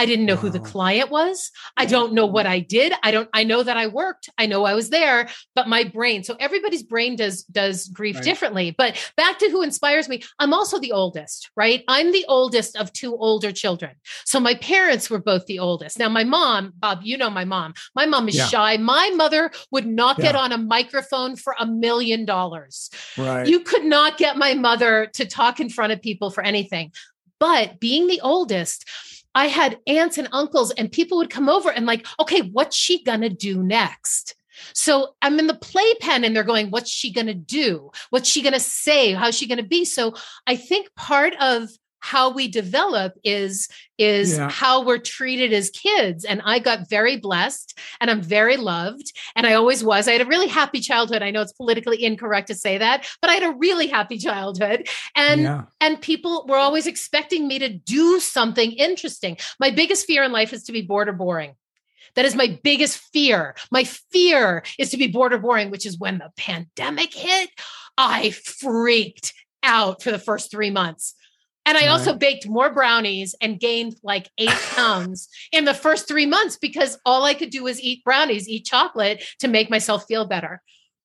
[0.00, 1.50] I didn't know who the client was.
[1.76, 2.50] I don't know what mm.
[2.56, 2.94] I did.
[3.02, 4.30] I don't, I know that I worked.
[4.38, 8.24] I know I was there, but my brain, so everybody's brain does, does grief Right.
[8.24, 8.74] differently.
[8.76, 10.22] But back to who inspires me.
[10.38, 11.84] I'm also the oldest, right?
[11.86, 13.92] I'm the oldest of two older children.
[14.24, 15.98] So my parents were both the oldest.
[15.98, 17.74] Now, my mom, Bob, you know my mom.
[17.94, 18.46] My mom is Yeah.
[18.46, 18.78] shy.
[18.78, 22.88] My mother would not get on a microphone for a million dollars.
[23.18, 23.46] Right.
[23.46, 26.92] You could not get my mother to talk in front of people for anything.
[27.38, 28.88] But being the oldest,
[29.34, 33.02] I had aunts and uncles, and people would come over and, like, okay, what's she
[33.04, 34.34] gonna do next?
[34.74, 37.90] So I'm in the playpen and they're going, what's she going to do?
[38.10, 39.14] What's she going to say?
[39.14, 39.84] How's she going to be?
[39.84, 40.14] So
[40.46, 41.70] I think part of
[42.00, 44.48] how we develop is is yeah.
[44.48, 49.46] how we're treated as kids and i got very blessed and i'm very loved and
[49.46, 52.54] i always was i had a really happy childhood i know it's politically incorrect to
[52.54, 55.62] say that but i had a really happy childhood and yeah.
[55.80, 60.52] and people were always expecting me to do something interesting my biggest fear in life
[60.52, 61.54] is to be bored or boring
[62.16, 63.54] that is my biggest fear.
[63.70, 67.50] My fear is to be bored or boring, which is when the pandemic hit.
[67.96, 69.32] I freaked
[69.62, 71.14] out for the first three months.
[71.70, 71.90] And I right.
[71.90, 76.98] also baked more brownies and gained like eight pounds in the first three months because
[77.06, 80.62] all I could do was eat brownies, eat chocolate to make myself feel better.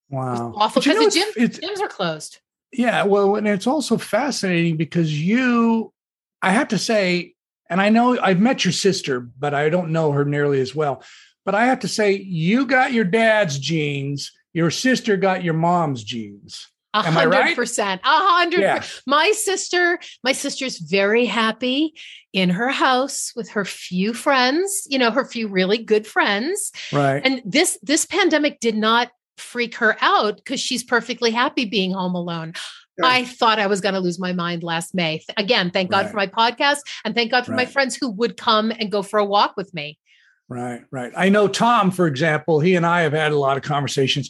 [0.10, 0.54] Wow.
[0.56, 2.40] awful because the gym, it's, gyms are closed.
[2.74, 3.04] Yeah.
[3.04, 5.94] Well, and it's also fascinating because you,
[6.42, 7.36] I have to say,
[7.70, 11.04] and I know I've met your sister, but I don't know her nearly as well.
[11.46, 16.04] But I have to say, you got your dad's genes, your sister got your mom's
[16.04, 16.72] genes.
[16.96, 18.02] A hundred percent.
[18.04, 18.84] A hundred.
[19.06, 21.94] My sister, my sister's very happy
[22.32, 26.72] in her house with her few friends, you know, her few really good friends.
[26.94, 27.22] Right.
[27.24, 32.16] And this this pandemic did not freak her out because she's perfectly happy being home
[32.16, 32.54] alone.
[32.98, 33.06] Sure.
[33.06, 35.22] I thought I was going to lose my mind last May.
[35.36, 36.10] Again, thank God right.
[36.12, 37.58] for my podcast and thank God for right.
[37.58, 40.00] my friends who would come and go for a walk with me.
[40.48, 41.12] Right, right.
[41.18, 44.30] I know Tom, for example, he and I have had a lot of conversations.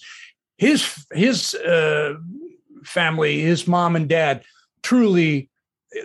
[0.58, 2.14] His his uh,
[2.86, 4.44] family, his mom and dad,
[4.82, 5.50] truly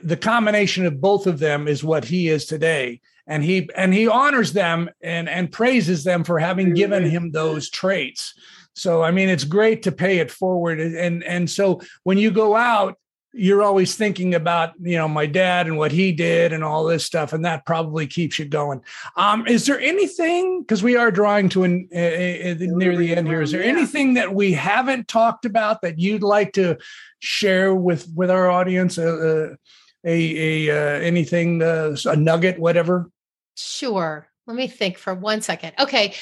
[0.03, 3.01] the combination of both of them is what he is today.
[3.27, 7.71] And he and he honors them and and praises them for having given him those
[7.71, 8.35] traits.
[8.75, 10.81] So i mean it's great to pay it forward.
[10.81, 12.97] And and so when you go out
[13.33, 17.05] you're always thinking about you know my dad and what he did and all this
[17.05, 18.83] stuff and that probably keeps you going.
[19.17, 23.29] Um, is there anything because we are drawing to an a, a, near the end
[23.29, 23.43] here.
[23.43, 26.77] Is there anything that we haven't talked about that you'd like to
[27.21, 28.99] share with with our audience?
[28.99, 29.57] Uh, uh
[30.05, 33.11] a a uh, anything uh, a nugget whatever?
[33.57, 34.29] Sure.
[34.47, 35.75] Let me think for one second.
[35.79, 36.15] Okay.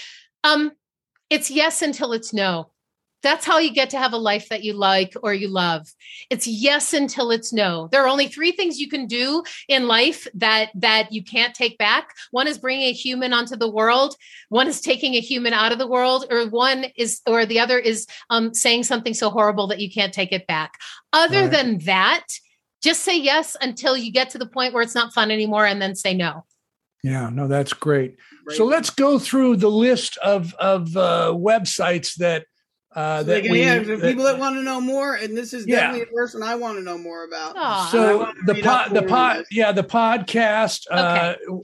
[0.44, 0.72] Um
[1.30, 2.70] it's yes until it's no
[3.22, 5.92] that's how you get to have a life that you like or you love.
[6.30, 7.88] It's yes until it's no.
[7.90, 11.78] There are only three things you can do in life that that you can't take
[11.78, 12.14] back.
[12.30, 14.14] One is bringing a human onto the world.
[14.48, 17.78] One is taking a human out of the world, or one is, or the other
[17.78, 20.74] is um, saying something so horrible that you can't take it back.
[21.12, 21.50] Other right.
[21.50, 22.24] than that,
[22.82, 25.82] just say yes until you get to the point where it's not fun anymore, and
[25.82, 26.44] then say no.
[27.02, 28.16] Yeah, no, that's great.
[28.44, 28.56] great.
[28.56, 32.46] So let's go through the list of of uh, websites that
[32.98, 35.66] uh, so that we, yeah, that, people that want to know more, and this is
[35.66, 36.06] definitely yeah.
[36.10, 37.54] a person I want to know more about.
[37.54, 37.90] Aww.
[37.90, 40.86] So the pod, the pod, yeah, the podcast.
[40.90, 41.40] Uh, okay.
[41.48, 41.58] Uh,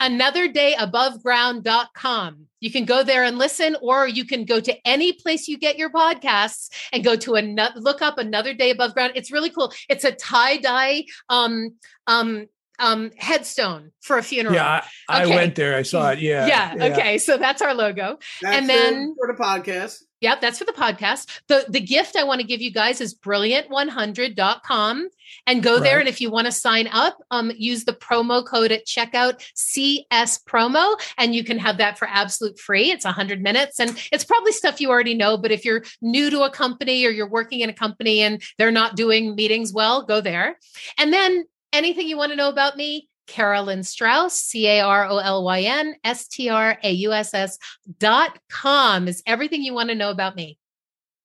[0.00, 2.46] anotherdayAboveground.com.
[2.60, 5.78] You can go there and listen, or you can go to any place you get
[5.78, 9.14] your podcasts and go to another look up another day above ground.
[9.16, 9.72] It's really cool.
[9.88, 11.74] It's a tie-dye um
[12.06, 12.46] um
[12.78, 14.54] um headstone for a funeral.
[14.54, 15.32] Yeah, I, okay.
[15.32, 15.76] I went there.
[15.76, 16.20] I saw it.
[16.20, 16.74] Yeah, yeah.
[16.76, 16.84] yeah.
[16.92, 18.20] Okay, so that's our logo.
[18.42, 20.04] That's and then for the podcast.
[20.20, 21.40] Yep, that's for the podcast.
[21.48, 25.08] The the gift I want to give you guys is brilliant100.com
[25.46, 25.82] and go right.
[25.82, 29.42] there and if you want to sign up, um use the promo code at checkout
[29.54, 32.90] CS promo and you can have that for absolute free.
[32.90, 36.42] It's 100 minutes and it's probably stuff you already know, but if you're new to
[36.42, 40.20] a company or you're working in a company and they're not doing meetings well, go
[40.20, 40.58] there.
[40.98, 45.18] And then anything you want to know about me, Carolyn Strauss, C A R O
[45.18, 47.58] L Y N S T R A U S S
[47.98, 50.58] dot com is everything you want to know about me.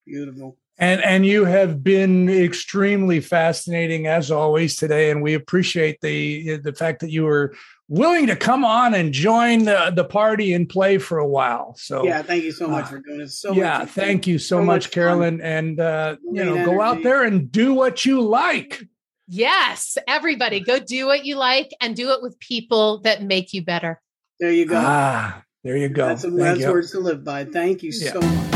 [0.05, 0.57] Beautiful.
[0.77, 6.73] And and you have been extremely fascinating as always today, and we appreciate the the
[6.73, 7.53] fact that you were
[7.87, 11.75] willing to come on and join the, the party and play for a while.
[11.77, 13.39] So yeah, thank you so much uh, for doing this.
[13.39, 16.65] So yeah, thank you so, so much, much Carolyn, and uh, you know, energy.
[16.65, 18.83] go out there and do what you like.
[19.27, 23.63] Yes, everybody go do what you like and do it with people that make you
[23.63, 24.01] better.
[24.39, 24.75] There you go.
[24.77, 26.07] Ah, there you go.
[26.07, 27.45] That's, a that's words to live by.
[27.45, 28.13] Thank you yeah.
[28.13, 28.52] so much.